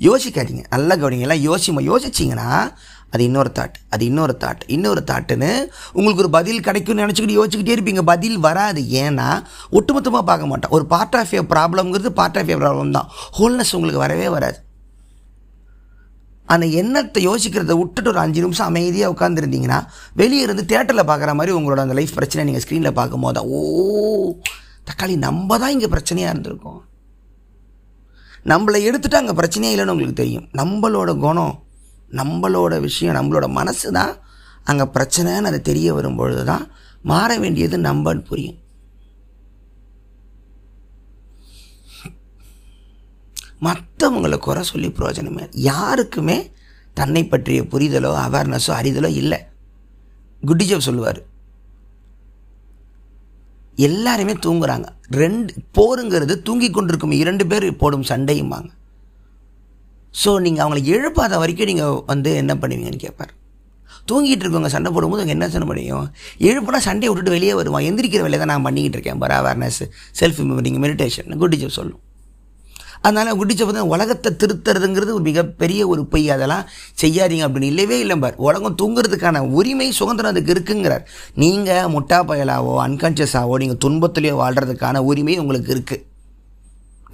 யோசிக்காதீங்க. 0.00 0.64
நல்லா 0.68 0.94
கவனிங்களா 0.94 1.36
யோசிமா 1.48 1.82
யோசிச்சிங்கன்னா 1.90 2.72
அது 3.10 3.24
இன்னொரு 3.24 3.50
தாட் 3.54 3.76
அது 3.88 4.04
இன்னொரு 4.04 4.36
தாட் 4.40 4.62
இன்னொரு 4.66 5.02
தாட்டுன்னு 5.06 5.66
உங்களுக்கு 5.92 6.22
ஒரு 6.24 6.30
பதில் 6.30 6.60
கிடைக்கும்னு 6.60 7.06
நினச்சிக்கிட்டு 7.06 7.36
யோசிச்சுக்கிட்டே 7.38 7.76
இருப்பீங்க. 7.76 8.02
பதில் 8.02 8.38
வராது. 8.38 8.80
ஏன்னா 8.80 9.42
ஒட்டுமொத்தமாக 9.72 10.24
பார்க்க 10.30 10.46
மாட்டோம். 10.46 10.70
ஒரு 10.70 10.86
பார்ட் 10.86 11.16
ஆஃப் 11.16 11.34
ஏ 11.34 11.38
ப்ராப்ளம்ங்கிறது 11.38 12.08
பார்ட் 12.08 12.38
ஆஃப் 12.38 12.48
ஏ 12.48 12.54
ப்ராப்ளம் 12.54 12.90
தான். 12.90 13.10
ஹோல்னஸ் 13.38 13.74
உங்களுக்கு 13.78 14.04
வரவே 14.06 14.28
வராது. 14.28 14.58
அந்த 16.54 16.66
எண்ணத்தை 16.80 17.20
யோசிக்கிறத 17.28 17.74
விட்டுட்டு 17.78 18.10
ஒரு 18.12 18.20
அஞ்சு 18.24 18.40
நிமிஷம் 18.44 18.68
அமைதியாக 18.70 19.14
உட்காந்துருந்தீங்கன்னா 19.14 19.78
வெளியே 20.20 20.42
இருந்து 20.46 20.64
தேட்டரில் 20.72 21.08
பார்க்குற 21.10 21.32
மாதிரி 21.38 21.54
உங்களோட 21.58 21.80
அந்த 21.86 21.96
லைஃப் 21.98 22.16
பிரச்சனை 22.18 22.44
நீங்கள் 22.48 22.64
ஸ்க்ரீனில் 22.64 22.96
பார்க்கும் 22.98 23.24
போது 23.26 23.42
ஓ 23.56 23.60
தக்காளி 24.88 25.14
நம்ம 25.26 25.58
தான் 25.62 25.72
இங்கே 25.76 25.88
பிரச்சனையாக 25.94 26.32
இருந்திருக்கோம். 26.32 26.80
நம்மளை 28.52 28.80
எடுத்துட்டு 28.88 29.20
அங்கே 29.20 29.34
பிரச்சனையே 29.40 29.72
இல்லைன்னு 29.74 29.94
உங்களுக்கு 29.94 30.20
தெரியும். 30.22 30.46
நம்மளோட 30.60 31.10
குணம் 31.24 31.54
நம்மளோட 32.20 32.74
விஷயம் 32.80 33.16
நம்மளோட 33.18 33.46
மனசு 33.58 33.88
தான் 33.98 34.12
அங்கே 34.70 34.86
பிரச்சனைன்னு 34.96 35.50
அது 35.50 35.60
தெரிய 35.70 35.88
வரும்பொழுது 35.94 36.44
தான் 36.44 36.64
மாற 37.10 37.30
வேண்டியது 37.42 37.76
நம்பன்னு 37.88 38.22
புரியும். 38.30 38.58
மற்றவங்களை 43.62 44.38
குறை 44.46 44.62
சொல்லி 44.70 44.88
பிரயோஜனமே 44.96 45.44
யாருக்குமே 45.68 46.38
தன்னை 46.98 47.22
பற்றிய 47.32 47.62
புரிதலோ 47.72 48.10
அவேர்னஸோ 48.24 48.72
அறிதலோ 48.80 49.08
இல்லை. 49.20 49.38
குட்டிஜப் 50.42 50.86
சொல்லுவார். 50.88 51.20
எல்லாருமே 53.88 54.34
தூங்குறாங்க. 54.44 54.86
ரெண்டு 55.22 55.52
போருங்கிறது 55.78 56.34
தூங்கி 56.46 56.68
கொண்டிருக்கும். 56.70 57.14
இரண்டு 57.22 57.44
பேர் 57.50 57.66
போடும் 57.82 58.08
சண்டையும்பாங்க 58.10 58.70
ஸோ 60.22 60.30
நீங்கள் 60.44 60.64
அவங்கள 60.64 60.80
எழுப்பாத 60.96 61.38
வரைக்கும் 61.40 61.70
நீங்கள் 61.70 61.98
வந்து 62.10 62.30
என்ன 62.42 62.52
பண்ணுவீங்கன்னு 62.60 63.02
கேட்பார் 63.02 63.32
தூங்கிட்டு 64.10 64.44
இருக்கவங்க 64.44 64.70
சண்டை 64.74 64.90
போடும்போது 64.94 65.22
அவங்க 65.22 65.34
என்ன 65.36 65.48
சண்டை 65.54 65.66
முடியும் 65.70 66.06
எழுப்புனா 66.48 66.80
சண்டையை 66.86 67.08
விட்டுட்டு 67.10 67.34
வெளியே 67.36 67.54
வருவான். 67.58 67.86
எந்திரிக்கிற 67.88 68.22
வேலையை 68.26 68.40
தான் 68.42 68.52
நான் 68.54 68.66
பண்ணிக்கிட்டு 68.66 68.96
இருக்கேன். 68.98 69.20
பார் 69.22 69.34
அவேர்னஸ் 69.40 69.80
செல்ஃப் 70.20 70.40
நீங்கள் 70.66 70.82
மெடிடேஷன் 70.86 71.38
குட்டிஜப் 71.42 71.78
சொல்லும். 71.78 72.02
அதனால் 73.06 73.38
குடிச்ச 73.40 73.62
பார்த்தா 73.62 73.86
உலகத்தை 73.94 74.30
திருத்துறதுங்கிறது 74.42 75.16
ஒரு 75.18 75.24
மிகப்பெரிய 75.30 75.80
ஒரு 75.92 76.02
பொய். 76.12 76.26
அதெல்லாம் 76.34 76.64
செய்யாதீங்க 77.02 77.46
அப்படின்னு 77.46 77.70
இல்லவே 77.72 77.98
இல்லை 78.04 78.16
பார். 78.24 78.36
உலகம் 78.48 78.76
தூங்குறதுக்கான 78.82 79.42
உரிமை 79.58 79.88
சுதந்திரம் 80.00 80.32
அதுக்கு 80.34 80.54
இருக்குங்கிறார். 80.56 81.06
நீங்கள் 81.44 81.90
முட்டா 81.94 82.20
பயலாவோ 82.30 82.74
அன்கான்ஷியஸாவோ 82.86 83.56
நீங்கள் 83.62 83.82
துன்பத்துலேயோ 83.86 84.36
வாழ்கிறதுக்கான 84.42 85.02
உரிமை 85.10 85.36
உங்களுக்கு 85.44 85.72
இருக்குது 85.76 86.04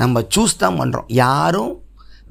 நம்ம 0.02 0.20
சூஸ் 0.34 0.60
தான் 0.60 0.78
பண்ணுறோம் 0.80 1.08
யாரும் 1.22 1.72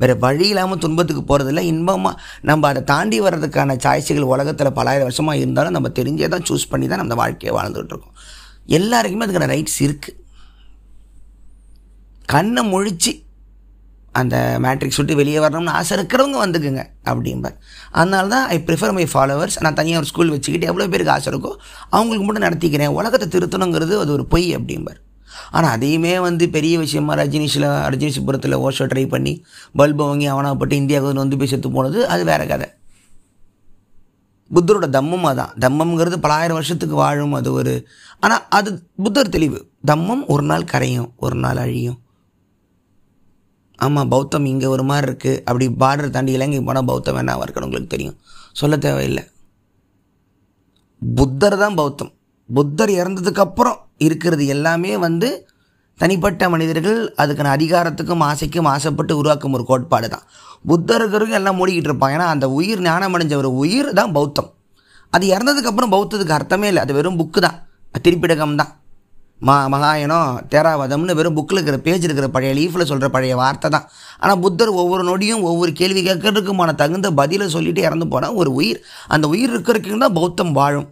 வேறு 0.02 0.13
வழி 0.24 0.45
இல்லாமல் 0.52 0.80
துன்பத்துக்கு 0.84 1.21
போகிறதில்ல 1.30 1.62
இன்பமாக 1.71 2.19
நம்ம 2.50 2.67
அதை 2.69 2.82
தாண்டி 2.91 3.17
வர்றதுக்கான 3.26 3.76
சாய்ஸுகள் 3.84 4.32
உலகத்தில் 4.34 4.76
பலாயிரம் 4.78 5.08
வருஷமாக 5.10 5.41
இருந்தாலும் 5.41 5.76
நம்ம 5.78 5.89
தெரிஞ்சே 6.00 6.28
தான் 6.34 6.45
சூஸ் 6.50 6.65
பண்ணி 6.71 6.88
தான் 6.91 7.02
நம்ம 7.04 7.17
வாழ்க்கையை 7.21 7.54
வாழ்ந்துகிட்டு 7.58 7.93
இருக்கோம். 7.93 8.15
எல்லாருக்குமே 8.78 9.26
அதுக்கான 9.26 9.50
ரைட்ஸ் 9.54 9.80
இருக்குது 9.88 10.17
கண்ணை 12.34 12.63
முழிச்சு 12.71 13.13
அந்த 14.19 14.36
மேட்ரிக்ஸ் 14.63 15.00
விட்டு 15.00 15.19
வெளியே 15.19 15.39
வரணும்னு 15.43 15.76
ஆசை 15.80 15.91
இருக்கிறவங்க 15.97 16.38
வந்துக்குங்க 16.43 16.82
அப்படிம்பார். 17.12 17.56
அதனால 18.00 18.26
தான் 18.34 18.45
ஐ 18.56 18.58
ப்ரிஃபர் 18.67 18.95
மை 18.97 19.06
ஃபாலோவர்ஸ் 19.13 19.58
நான் 19.65 19.78
தனியாக 19.80 20.02
ஒரு 20.02 20.10
ஸ்கூல் 20.10 20.34
வச்சுக்கிட்டு 20.34 20.69
எவ்வளோ 20.71 20.88
பேருக்கு 20.93 21.13
ஆசை 21.15 21.30
இருக்கோ 21.34 21.52
அவங்களுக்கு 21.95 22.26
மட்டும் 22.28 22.45
நடத்திக்கிறேன். 22.47 22.93
உலகத்தை 23.00 23.28
திருத்தணுங்கிறது 23.36 23.95
அது 24.04 24.13
ஒரு 24.17 24.26
பொய் 24.34 24.50
அப்படிம்பார். 24.58 25.00
ஆனால் 25.56 25.74
அதையுமே 25.76 26.13
வந்து 26.28 26.45
பெரிய 26.58 26.76
விஷயமா 26.84 27.13
ரஜினிஷில் 27.21 27.67
ரஜினிஷபுரத்தில் 27.93 28.62
ஓஷோ 28.65 28.86
ட்ரை 28.91 29.06
பண்ணி 29.15 29.34
பல்பை 29.80 30.06
வாங்கி 30.10 30.28
அவனாப்பட்டு 30.34 30.76
இந்தியாவுக்கு 30.82 31.24
வந்து 31.24 31.39
போய் 31.41 31.52
செத்து 31.54 31.71
போனது 31.78 32.00
அது 32.13 32.24
வேற 32.32 32.43
கதை. 32.52 32.67
புத்தரோட 34.52 34.88
தம்மம் 34.95 35.28
அதான். 35.32 35.52
தம்மம்ங்கிறது 35.65 36.17
பலாயிரம் 36.24 36.58
வருஷத்துக்கு 36.60 36.95
வாழும் 37.04 37.36
அது 37.39 37.50
ஒரு 37.60 37.74
ஆனால் 38.26 38.45
அது 38.58 38.69
புத்தர் 39.04 39.34
தெளிவு. 39.36 39.60
தம்மம் 39.91 40.24
ஒரு 40.34 40.43
நாள் 40.50 40.71
கரையும் 40.71 41.12
ஒரு 41.26 41.38
நாள் 41.43 41.62
அழியும். 41.65 42.00
ஆமாம் 43.85 44.09
பௌத்தம் 44.13 44.47
இங்கே 44.51 44.67
ஒரு 44.75 44.83
மாதிரி 44.89 45.05
இருக்குது 45.09 45.41
அப்படி 45.47 45.65
பார்டர் 45.83 46.15
தாண்டி 46.15 46.31
இலங்கை 46.37 46.59
போனால் 46.69 46.87
பௌத்தம் 46.89 47.15
வேணாம் 47.17 47.43
இருக்கணும் 47.45 47.69
உங்களுக்கு 47.69 47.93
தெரியும். 47.93 48.17
சொல்ல 48.59 48.77
தேவையில்லை. 48.77 49.23
புத்தர் 51.01 51.57
தான் 51.63 51.77
பௌத்தம். 51.79 52.11
புத்தர் 52.49 52.91
இறந்ததுக்கப்புறம் 52.99 53.79
இருக்கிறது 54.07 54.45
எல்லாமே 54.55 54.91
வந்து 55.07 55.29
தனிப்பட்ட 55.99 56.49
மனிதர்கள் 56.53 56.99
அதுக்கான 57.21 57.51
அதிகாரத்துக்கும் 57.57 58.23
ஆசைக்கும் 58.29 58.69
ஆசைப்பட்டு 58.73 59.13
உருவாக்கும் 59.21 59.55
ஒரு 59.57 59.65
கோட்பாடு 59.71 60.07
தான். 60.13 60.25
புத்தருக்கு 60.69 61.37
எல்லாம் 61.39 61.57
மூடிக்கிட்டு 61.59 61.89
இருப்பாங்க. 61.91 62.17
ஏன்னா 62.17 62.27
அந்த 62.35 62.49
உயிர் 62.59 62.81
ஞானம் 62.87 63.15
அடைஞ்ச 63.17 63.35
ஒரு 63.43 63.51
உயிர் 63.63 63.89
தான் 63.99 64.13
பௌத்தம். 64.17 64.49
அது 65.13 65.25
இறந்ததுக்கப்புறம் 65.35 65.93
பௌத்தத்துக்கு 65.95 66.37
அர்த்தமே 66.37 66.67
இல்லை. 66.71 66.83
அது 66.85 66.93
வெறும் 66.99 67.19
புக்கு 67.21 67.39
தான். 67.47 67.57
திருப்பிடகம் 68.05 68.59
தான். 68.61 68.71
மா 69.47 69.56
மகாயனம் 69.73 70.32
தேராவதம்னு 70.54 71.17
வெறும் 71.19 71.38
புக்கில் 71.38 71.60
இருக்கிற 71.60 71.77
பேஜ் 71.88 72.06
இருக்கிற 72.08 72.27
பழைய 72.36 72.51
லீஃபில் 72.58 72.89
சொல்கிற 72.91 73.08
பழைய 73.15 73.36
வார்த்தை 73.41 73.69
தான். 73.75 73.88
ஆனால் 74.21 74.41
புத்தர் 74.45 74.71
ஒவ்வொரு 74.82 75.04
நொடியும் 75.10 75.45
ஒவ்வொரு 75.51 75.71
கேள்வி 75.82 76.01
கேட்கறதுக்குமான 76.08 76.75
தகுந்த 76.82 77.10
பதிலை 77.19 77.47
சொல்லிட்டு 77.56 77.82
இறந்து 77.88 78.08
போனால் 78.13 78.38
ஒரு 78.41 78.51
உயிர். 78.60 78.82
அந்த 79.15 79.27
உயிர் 79.34 79.54
இருக்கிறதுக்கு 79.56 80.04
தான் 80.06 80.17
பௌத்தம் 80.19 80.54
வாழும். 80.60 80.89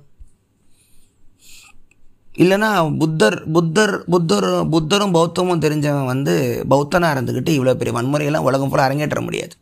இல்லைன்னா 2.43 2.69
புத்தர் 3.01 3.37
புத்தர் 3.55 3.93
புத்தர் 4.13 4.49
புத்தரும் 4.73 5.15
பௌத்தமும் 5.15 5.63
தெரிஞ்சவன் 5.65 6.11
வந்து 6.13 6.33
பௌத்தனாக 6.73 7.15
இருந்துக்கிட்டு 7.15 7.55
இவ்வளோ 7.57 7.73
பெரிய 7.81 7.93
வன்முறையெல்லாம் 7.97 8.47
உலகம் 8.49 8.71
ஃபுல்லாக 8.71 8.89
அரங்கேற்ற 8.89 9.21
முடியாது. 9.27 9.55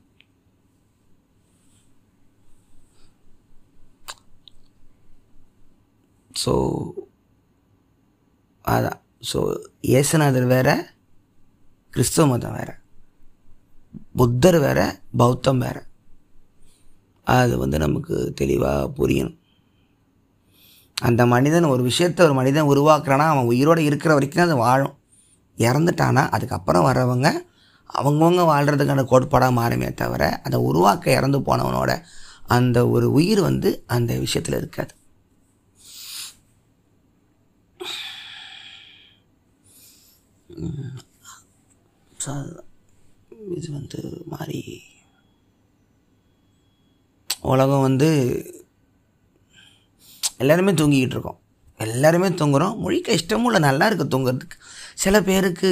ஸோ 6.43 6.53
அதான். 8.67 8.99
ஸோ 9.33 9.39
இயேசுநாதர் 9.81 10.47
வேற 10.47 10.95
கிறிஸ்தவ 11.91 12.27
மதம் 12.27 12.51
வேற. 12.51 12.79
புத்தர் 14.15 14.59
வேற 14.59 14.99
பௌத்தம் 15.17 15.57
வேற. 15.57 15.85
அது 17.23 17.57
வந்து 17.57 17.77
நமக்கு 17.77 18.33
தெளிவாக 18.35 18.91
புரியணும். 18.97 19.37
அந்த 20.97 21.25
மனிதன் 21.25 21.63
ஒரு 21.63 21.83
விஷயத்தை 21.83 22.25
ஒரு 22.25 22.33
மனிதன் 22.33 22.69
உருவாக்குறானா 22.69 23.25
அவன் 23.33 23.45
உயிரோடு 23.45 23.83
இருக்கிற 23.83 24.13
வரைக்கும் 24.13 24.43
அது 24.43 24.55
வாழும். 24.55 24.95
இறந்துட்டானா 25.57 26.29
அதுக்கப்புறம் 26.29 26.85
வர்றவங்க 26.85 27.27
அவங்கவுங்க 27.89 28.43
வாழ்கிறதுக்கான 28.53 29.03
கோட்பாடாக 29.11 29.57
மாறுமே 29.57 29.93
தவிர 29.93 30.41
அதை 30.43 30.59
உருவாக்க 30.59 31.11
இறந்து 31.11 31.39
போனவனோட 31.39 32.01
அந்த 32.47 32.89
ஒரு 32.89 33.11
உயிர் 33.11 33.41
வந்து 33.41 33.83
அந்த 33.87 34.17
விஷயத்தில் 34.17 34.57
இருக்காது. 34.57 34.93
ஸோ 42.23 42.31
இது 43.57 43.67
வந்து 43.71 43.99
மாதிரி 44.33 44.61
உலகம் 47.51 47.85
வந்து 47.87 48.07
எல்லாருமே 50.43 50.71
தூங்கிக்கிட்டு 50.71 51.15
இருக்கோம். 51.17 51.39
எல்லாருமே 51.79 52.27
தூங்குறோம். 52.39 52.75
மொழிக்க 52.83 53.17
இஷ்டமும் 53.19 53.49
இல்லை. 53.49 53.61
நல்லா 53.69 53.85
இருக்குது 53.89 54.13
தூங்குறதுக்கு. 54.13 54.57
சில 55.03 55.21
பேருக்கு 55.21 55.69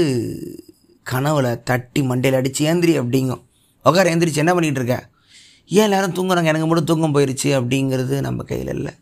கனவுல 1.12 1.48
தட்டி 1.70 2.02
மண்டையில் 2.02 2.40
அடித்து 2.40 2.66
ஏந்திரி 2.66 2.94
அப்படிங்கும். 3.00 3.44
உட்கார 3.86 4.14
எந்திரிச்சு 4.16 4.44
என்ன 4.44 4.54
பண்ணிகிட்டு 4.54 4.82
இருக்க? 4.82 4.98
ஏன் 5.78 5.88
எல்லாரும் 5.88 6.16
தூங்குறாங்க? 6.18 6.52
எனக்கு 6.54 6.68
மட்டும் 6.68 6.90
தூக்கம் 6.92 7.16
போயிடுச்சு 7.16 7.50
அப்படிங்கிறது 7.60 8.16
நம்ம 8.28 8.44
கையில் 8.44 8.74
இல்லை. 8.78 8.94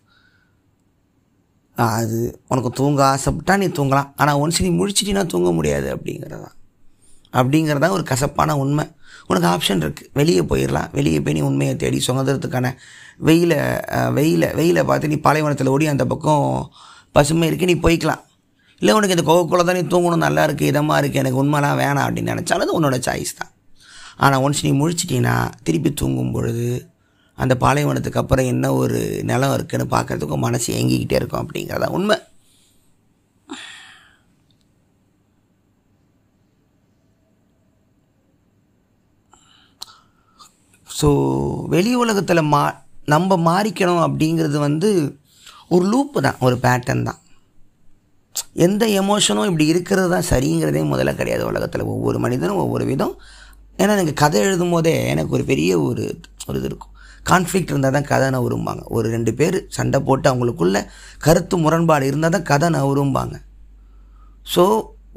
அது 1.77 2.17
உனக்கு 2.51 2.69
தூங்க 2.79 3.01
ஆசைப்பட்டா 3.13 3.53
நீ 3.61 3.67
தூங்கலாம். 3.77 4.09
ஆனால் 4.21 4.39
ஒன்ஸ் 4.41 4.59
நீ 4.65 4.71
முழிச்சிட்டினா 4.79 5.23
தூங்க 5.33 5.51
முடியாது 5.57 5.87
அப்படிங்கிறதா. 5.95 6.49
அப்படிங்கிறதா 7.39 7.87
ஒரு 7.97 8.03
கசப்பான 8.11 8.57
உண்மை. 8.63 8.85
உனக்கு 9.29 9.47
ஆப்ஷன் 9.53 9.81
இருக்குது 9.85 10.09
வெளியே 10.19 10.41
போயிடலாம் 10.51 10.89
வெளியே 10.97 11.19
போய் 11.25 11.35
நீ 11.37 11.41
உண்மையை 11.49 11.73
தேடி 11.83 11.99
சுதந்திரத்துக்கான 12.07 12.69
வெயில 13.27 13.53
வெயில 14.17 14.43
வெயில 14.59 14.79
பார்த்து 14.89 15.11
நீ 15.13 15.17
பாலைவனத்தில் 15.25 15.71
ஓடி 15.73 15.85
அந்த 15.93 16.05
பக்கம் 16.13 16.45
பசுமை 17.17 17.47
இருக்கு 17.49 17.69
நீ 17.71 17.75
போய்க்கலாம். 17.85 18.21
இல்லை 18.81 18.93
உனக்கு 18.97 19.15
இந்த 19.15 19.25
கோவக்குள்ள 19.31 19.63
தான் 19.67 19.77
நீ 19.79 19.83
தூங்கணும் 19.93 20.25
நல்லா 20.27 20.43
இருக்குது 20.47 20.69
இதமாக 20.71 20.99
இருக்குது 21.01 21.21
எனக்கு 21.23 21.41
உண்மைலாம் 21.43 21.77
வேணாம் 21.81 22.05
அப்படின்னு 22.05 22.33
நினச்சாலும் 22.33 22.65
அது 22.65 22.77
உன்னோட 22.79 22.97
சாய்ஸ் 23.07 23.37
தான். 23.39 23.51
ஆனால் 24.23 24.41
ஒன்ஸ் 24.45 24.63
நீ 24.65 24.71
முழிச்சிட்டீங்கன்னா 24.79 25.35
திருப்பி 25.67 25.91
தூங்கும் 26.01 26.33
பொழுது 26.35 26.67
அந்த 27.37 27.53
பாலைவனத்துக்கு 27.63 28.21
அப்புறம் 28.21 28.49
என்ன 28.53 28.65
ஒரு 28.81 28.99
நிலம் 29.29 29.53
இருக்குதுன்னு 29.55 29.93
பார்க்குறதுக்கும் 29.95 30.45
மனசு 30.47 30.67
ஏங்கிக்கிட்டே 30.77 31.17
இருக்கும் 31.19 31.43
அப்படிங்கிறதா 31.43 31.89
உண்மை. 31.97 32.17
ஸோ 40.99 41.09
வெளி 41.73 41.91
உலகத்தில் 42.03 42.49
மா 42.53 42.61
நம்ம 43.13 43.37
மாறிக்கணும் 43.47 44.03
அப்படிங்கிறது 44.05 44.57
வந்து 44.67 44.89
ஒரு 45.75 45.85
லூப்பு 45.91 46.19
தான் 46.25 46.41
ஒரு 46.45 46.55
பேட்டர்ன் 46.65 47.07
தான். 47.09 47.19
எந்த 48.65 48.83
எமோஷனும் 49.01 49.47
இப்படி 49.49 49.65
இருக்கிறது 49.73 50.09
தான் 50.13 50.29
சரிங்கிறதே 50.29 50.81
முதல்ல 50.91 51.11
கிடையாது 51.19 51.43
உலகத்தில். 51.51 51.89
ஒவ்வொரு 51.93 52.17
மனிதனும் 52.25 52.61
ஒவ்வொரு 52.63 52.85
விதம். 52.91 53.15
ஏன்னா 53.81 53.93
எனக்கு 53.97 54.15
கதை 54.23 54.41
எழுதும் 54.47 54.73
போதே 54.75 54.95
எனக்கு 55.13 55.35
ஒரு 55.37 55.45
பெரிய 55.51 55.71
ஒரு 55.89 56.03
ஒரு 56.47 56.57
இது 56.59 56.69
இருக்கும். 56.71 56.92
கான்ஃப்ளிக்ட் 57.25 57.71
இருந்தால் 57.71 57.95
தான் 57.97 58.09
கதை 58.11 58.27
நவரும்பாங்க 58.35 58.83
ஒரு 58.95 59.07
ரெண்டு 59.09 59.31
பேர் 59.39 59.57
சண்டை 59.77 59.99
போட்டு 60.07 60.27
அவங்களுக்குள்ள 60.31 60.77
கருத்து 61.25 61.57
முரண்பாடு 61.57 62.05
இருந்தால் 62.11 62.35
தான் 62.35 62.49
கதை 62.51 62.69
நவரும்பாங்க 62.77 63.35
ஸோ 64.47 64.63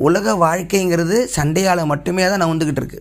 உலக 0.07 0.35
வாழ்க்கைங்கிறது 0.45 1.17
சண்டையால் 1.37 1.91
மட்டுமே 1.93 2.25
தான் 2.29 2.43
நவுந்துக்கிட்டு 2.45 2.83
இருக்கு. 2.83 3.01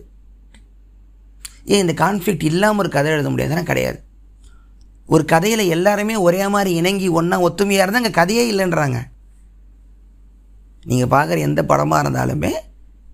ஏன் 1.72 1.82
இந்த 1.84 1.94
கான்ஃப்ளிக்ட் 2.02 2.46
இல்லாமல் 2.50 2.82
ஒரு 2.82 2.90
கதை 2.96 3.10
எழுத 3.12 3.30
முடியாதுன்னா 3.30 3.64
கிடையாது. 3.70 3.98
ஒரு 5.08 5.24
கதையில் 5.32 5.62
எல்லாருமே 5.76 6.14
ஒரே 6.26 6.40
மாதிரி 6.54 6.70
இணங்கி 6.80 7.08
ஒன்றா 7.18 7.36
ஒத்துமையாக 7.48 7.84
இருந்தால் 7.84 8.02
அங்கே 8.02 8.14
கதையே 8.20 8.44
இல்லைன்றாங்க. 8.52 8.98
நீங்கள் 10.84 11.12
பார்க்குற 11.14 11.38
எந்த 11.48 11.60
படமாக 11.70 12.02
இருந்தாலுமே 12.04 12.52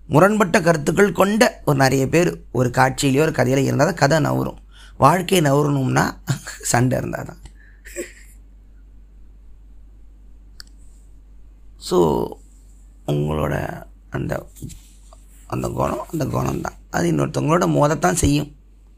முரண்பட்ட 0.09 0.57
கருத்துக்கள் 0.61 1.17
கொண்ட 1.21 1.43
ஒரு 1.65 1.77
நிறைய 1.77 2.03
பேர் 2.15 2.31
ஒரு 2.51 2.69
காட்சியிலையோ 2.79 3.25
ஒரு 3.27 3.35
கதையில் 3.39 3.67
இருந்தால் 3.67 3.89
தான் 3.91 4.01
கதை 4.03 4.19
நவரும் 4.19 4.59
வாழ்க்கை 5.03 5.39
நவரணும்னா 5.47 6.05
சண்டை 6.71 6.97
இருந்தால் 7.01 7.29
தான் 7.29 7.41
ஸோ 11.87 11.97
உங்களோட 13.13 13.55
அந்த 14.17 14.33
அந்த 15.53 15.67
குணம் 15.77 16.05
அந்த 16.11 16.25
குணம் 16.35 16.61
தான் 16.65 16.77
அது 16.95 17.05
இன்னொருத்தவங்களோட 17.11 17.65
மோதத்தான் 17.77 18.21
செய்யும். 18.21 18.51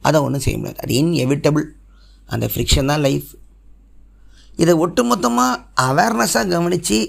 அதை 0.08 0.18
ஒன்றும் 0.26 0.44
செய்ய 0.46 0.58
முடியாது. 0.60 0.82
அது 0.84 0.94
இன்எவிட்டபிள் 1.02 1.65
அந்த 2.30 2.46
ஃப்ரிக்ஷன் 2.52 2.89
தான் 2.91 3.04
லைஃப் 3.06 3.30
இதை 4.62 4.74
ஒட்டுமொத்தமாக 4.84 5.62
அவேர்னஸாக 5.88 6.52
கவனித்து 6.54 7.00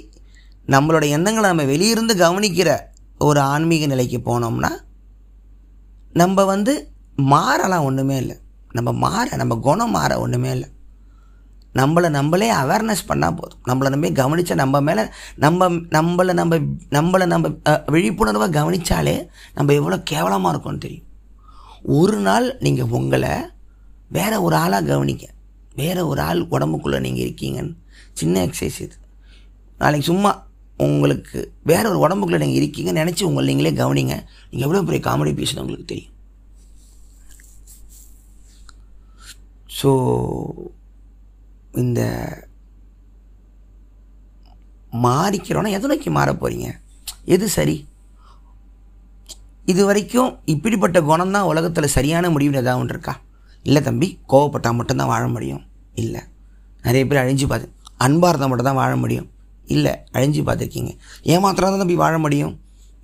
நம்மளோட 0.75 1.05
எண்ணங்களை 1.17 1.49
நம்ம 1.51 1.67
வெளியிருந்து 1.73 2.15
கவனிக்கிற 2.25 2.71
ஒரு 3.27 3.41
ஆன்மீக 3.53 3.87
நிலைக்கு 3.93 4.19
போனோம்னா 4.29 4.73
நம்ம 6.23 6.45
வந்து 6.53 6.73
மாறலாம் 7.35 7.87
ஒன்றுமே 7.89 8.17
இல்லை. 8.23 8.37
நம்ம 8.79 8.93
மாற 9.05 9.27
நம்ம 9.43 9.57
குணம் 9.67 9.95
மாற 9.97 10.13
ஒன்றுமே 10.25 10.51
இல்லை. 10.57 10.69
நம்மளை 11.81 12.09
நம்மளே 12.17 12.49
அவேர்னஸ் 12.61 13.09
பண்ணால் 13.09 13.37
போதும். 13.39 13.61
நம்மளை 13.69 13.89
நம்பி 13.95 14.09
கவனித்தா 14.21 14.55
நம்ம 14.63 14.81
மேலே 14.89 15.03
நம்ம 15.45 15.69
நம்மளை 15.97 16.33
நம்ம 16.41 16.59
நம்மளை 16.97 17.27
நம்ம 17.33 17.49
விழிப்புணர்வாக 17.95 18.57
கவனித்தாலே 18.59 19.17
நம்ம 19.57 19.75
எவ்வளோ 19.81 19.99
கேவலமாக 20.13 20.53
இருக்கோம்னு 20.55 20.85
தெரியும். 20.87 21.07
ஒரு 21.99 22.17
நாள் 22.29 22.47
நீங்கள் 22.67 22.93
உங்களை 22.99 23.35
வேறு 24.17 24.37
ஒரு 24.47 24.57
ஆளாக 24.63 24.89
கவனிக்க 24.93 25.25
வேறு 25.81 26.03
ஒரு 26.11 26.21
ஆள் 26.29 26.41
உடம்புக்குள்ளே 26.55 26.99
நீங்கள் 27.07 27.25
இருக்கீங்கன்னு. 27.27 27.75
சின்ன 28.21 28.45
எக்ஸசைஸ் 28.47 28.81
இது. 28.87 28.97
நாளைக்கு 29.83 30.09
சும்மா 30.11 30.31
உங்களுக்கு 30.87 31.39
வேற 31.71 31.85
ஒரு 31.91 31.99
உடம்புக்குள்ளே 32.05 32.41
நீங்கள் 32.45 32.61
இருக்கீங்கன்னு 32.61 33.03
நினச்சி 33.03 33.25
உங்களை 33.29 33.47
நீங்களே 33.51 33.73
கவனிங்க. 33.83 34.15
நீங்கள் 34.51 34.67
எவ்வளோ 34.67 34.83
பெரிய 34.89 35.03
காமெடி 35.09 35.33
பீஸ்னு 35.39 35.65
உங்களுக்கு 35.65 35.91
தெரியும். 35.93 36.16
ஸோ 39.83 39.91
இந்த 41.75 42.01
மாறிக்கிறோன்னா 45.05 45.71
எதை 45.71 45.87
நோக்கி 45.91 46.11
மாற 46.11 46.33
போகிறீங்க 46.33 46.69
எது 47.25 47.49
சரி? 47.49 47.77
இது 49.65 49.85
வரைக்கும் 49.85 50.39
இப்படிப்பட்ட 50.45 51.01
குணம்தான் 51.01 51.49
உலகத்தில் 51.53 51.95
சரியான 51.97 52.29
முடிவுன்னு 52.31 52.61
ஏதாவது 52.63 52.81
ஒன்று 52.81 52.95
இருக்கா? 52.95 53.15
இல்லை 53.65 53.83
தம்பி 53.83 54.19
கோவப்பட்டால் 54.29 54.75
மட்டும்தான் 54.75 55.09
வாழ 55.09 55.29
முடியும்? 55.29 55.63
இல்லை. 55.95 56.21
நிறைய 56.83 57.07
பேர் 57.07 57.23
அழிஞ்சு 57.23 57.47
பார்த்து 57.47 57.75
அன்பாக 57.99 58.31
இருந்தால் 58.31 58.49
மட்டும் 58.49 58.67
தான் 58.67 58.75
வாழ 58.75 58.97
முடியும்? 58.97 59.29
இல்லை. 59.67 59.93
அழிஞ்சு 60.13 60.43
பார்த்துருக்கீங்க. 60.43 60.93
ஏமாத்திரம் 61.25 61.73
தான் 61.73 61.79
தம்பி 61.79 61.95
வாழ 61.95 62.19
முடியும்? 62.19 62.55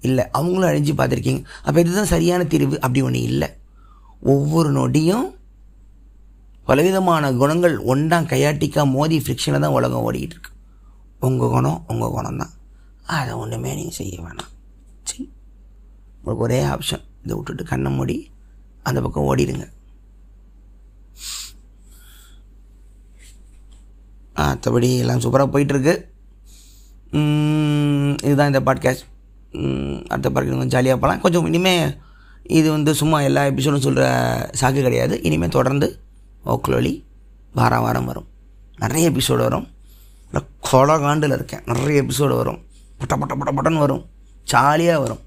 இல்லை. 0.01 0.25
அவங்களும் 0.33 0.71
அழிஞ்சு 0.71 0.93
பார்த்துருக்கீங்க. 0.93 1.43
அப்போ 1.65 1.81
இதுதான் 1.81 2.05
சரியான 2.05 2.45
தீர்வு? 2.45 2.77
அப்படி 2.81 3.03
ஒன்று 3.03 3.23
இல்லை. 3.23 3.49
ஒவ்வொரு 4.23 4.71
நொடியும் 4.73 5.27
பலவிதமான 6.68 7.33
குணங்கள் 7.40 7.77
ஒன்றா 7.92 8.18
கையாட்டிக்கா 8.33 8.83
மோதி 8.96 9.16
ஃப்ரிக்ஷனில் 9.22 9.64
தான் 9.64 9.77
உலகம் 9.79 10.05
ஓடிக்கிட்டு 10.09 10.37
இருக்கு 10.37 10.53
உங்கள் 11.29 11.53
குணம் 11.55 11.81
உங்கள் 11.92 12.14
குணம் 12.16 12.40
தான் 12.42 12.53
அதை 13.14 13.33
ஒன்றுமே 13.42 13.70
நீங்கள் 13.79 13.96
செய்ய 14.01 14.16
வேணாம். 14.27 14.53
சரி 15.09 15.25
உங்களுக்கு 16.18 16.44
ஒரே 16.46 16.59
ஆப்ஷன் 16.75 17.05
இதை 17.25 17.33
விட்டுட்டு 17.37 17.64
கண்ணை 17.70 17.90
மூடி 17.96 18.16
அந்த 18.88 18.98
பக்கம் 19.05 19.29
ஓடிடுங்க. 19.31 19.66
மற்றபடி 24.37 24.88
எல்லாம் 25.03 25.22
சூப்பராக 25.25 25.53
போயிட்டுருக்கு. 25.55 25.94
இதுதான் 28.27 28.51
இந்த 28.53 28.61
பாட்காஸ்ட் 28.68 29.05
அடுத்த 30.12 30.29
பாட்காஸ்ட் 30.29 30.55
கொஞ்சம் 30.55 30.72
ஜாலியாக 30.77 30.98
போகலாம் 31.03 31.22
கொஞ்சம் 31.25 31.48
இனிமேல் 31.51 31.92
இது 32.59 32.68
வந்து 32.77 32.92
சும்மா 33.01 33.18
எல்லா 33.29 33.42
எபிசோடும் 33.51 33.85
சொல்கிற 33.87 34.07
சாக்கு 34.61 34.81
கிடையாது. 34.87 35.14
இனிமேல் 35.29 35.57
தொடர்ந்து 35.59 35.88
ஓக்லோலி 36.47 37.05
வாரம் 37.55 37.83
வாரம் 37.83 38.05
வரும். 38.05 38.27
நிறைய 38.77 39.11
எபிசோடு 39.11 39.37
வரும். 39.37 39.69
நான் 40.33 40.47
காண்டில் 41.01 41.33
இருக்கேன். 41.33 41.61
நிறைய 41.67 42.03
எபிசோடு 42.03 42.37
வரும். 42.37 42.65
பட்ட 42.99 43.17
பட்ட 43.17 43.35
பட்ட 43.35 43.71
பட்டன்னு 43.71 43.79
வரும். 43.79 44.07
ஜாலியாக 44.45 45.01
வரும். 45.01 45.19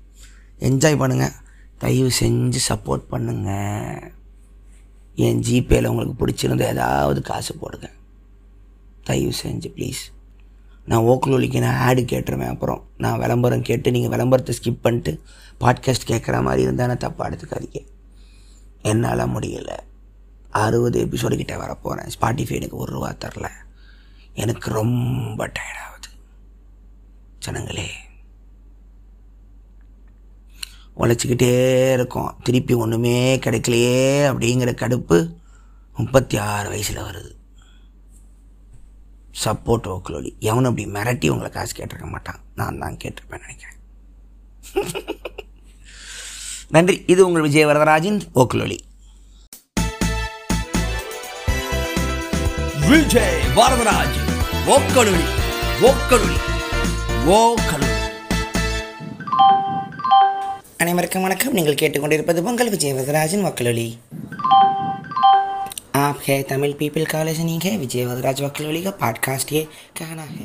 என்ஜாய் 0.60 1.02
பண்ணுங்கள் 1.02 1.32
தயவு 1.78 2.10
செஞ்சு 2.20 2.58
சப்போர்ட் 2.70 3.04
பண்ணுங்கள் 3.12 4.12
என் 5.16 5.40
ஜிபேயில் 5.40 5.88
உங்களுக்கு 5.88 6.26
பிடிச்சிருந்தா 6.26 6.62
ஏதாவது 6.62 7.22
காசு 7.22 7.56
போடுங்க. 7.56 7.90
தயவு 9.04 9.32
செஞ்சு 9.44 9.72
ப்ளீஸ் 9.76 10.14
நான் 10.86 11.02
ஓக்லொலிக்கு 11.02 11.60
நான் 11.60 11.76
ஆடு 11.76 12.02
கேட்டுருவேன் 12.02 12.48
அப்புறம். 12.48 12.84
நான் 12.98 13.20
விளம்பரம் 13.20 13.62
கேட்டு 13.62 13.92
நீங்கள் 13.92 14.10
விளம்பரத்தை 14.10 14.58
ஸ்கிப் 14.64 14.82
பண்ணிட்டு 14.82 15.22
பாட்காஸ்ட் 15.60 16.08
கேட்குற 16.08 16.42
மாதிரி 16.42 16.62
இருந்தால் 16.62 16.88
நான் 16.88 16.98
தப்பாக 16.98 17.22
எடுத்துக்காதீங்க. 17.22 17.88
என்னால் 18.82 19.34
முடியல. 19.34 19.80
அறுபது 20.56 21.06
எபிசோடு 21.06 21.36
கிட்டே 21.36 21.56
வரப்போகிறேன் 21.56 22.10
ஸ்பாட்டிஃபை 22.20 22.52
எனக்கு 22.52 22.78
ஒரு 22.78 22.92
ரூபா 22.92 23.12
தரல. 23.12 23.50
எனக்கு 24.34 24.72
ரொம்ப 24.72 25.48
டயர்டாகுது 25.48 25.84
ஆகுது. 25.84 26.10
ஜனங்களே. 27.46 27.88
உழைச்சிக்கிட்டே 30.98 31.94
இருக்கோம். 31.94 32.40
திருப்பி 32.44 32.74
ஒன்றுமே 32.74 33.38
கிடைக்கலையே 33.38 34.28
அப்படிங்கிற 34.28 34.72
கடுப்பு 34.74 35.36
முப்பத்தி 35.96 36.38
ஆறு 36.38 36.70
வயசில் 36.70 36.98
வருது. 36.98 37.36
சப்போர்ட் 39.44 39.88
ஓக்கலோலி 39.88 40.38
எவனும் 40.40 40.78
அப்படி 40.78 40.90
மிரட்டி 40.90 41.30
உங்களை 41.30 41.52
காசு 41.52 41.76
கேட்டிருக்க 41.76 42.10
மாட்டான். 42.10 42.40
நான் 42.56 42.78
தான் 42.78 42.98
கேட்டிருப்பேன் 42.98 43.40
நினைக்கிறேன். 43.40 43.78
நன்றி. 46.70 47.04
இது 47.08 47.28
உங்கள் 47.28 47.42
விஜய் 47.42 47.66
வரதராஜின் 47.66 48.22
ஓக்கலொலி 48.36 48.78
விஜய் 52.91 53.39
வரதராஜ் 53.57 54.19
ஓக்கலுளி 54.69 55.25
ஓக்கலுளி 55.89 56.39
ஓக்கலுளி 57.35 57.97
அனைவருக்கும் 60.81 61.23
வணக்கம் 61.23 61.53
நீங்கள் 61.53 61.81
கேட்டுக்கொண்டிருப்பது 61.81 62.43
உங்கள் 62.45 62.71
விஜய் 62.71 62.97
வரதராஜின் 62.99 63.47
वकलोली 63.49 63.89
आप 66.01 66.19
है 66.27 66.37
तमिल 66.45 66.73
पीपल 66.75 67.05
कॉलेज 67.07 67.41
नहीं 67.41 67.59
है 67.61 67.77
विजय 67.79 68.05
वदराज 68.07 68.43
वकलोली 68.43 68.83
का 68.83 68.91
पॉडकास्ट 69.01 69.53
ये 69.53 69.63
कहना 69.99 70.23
है 70.25 70.45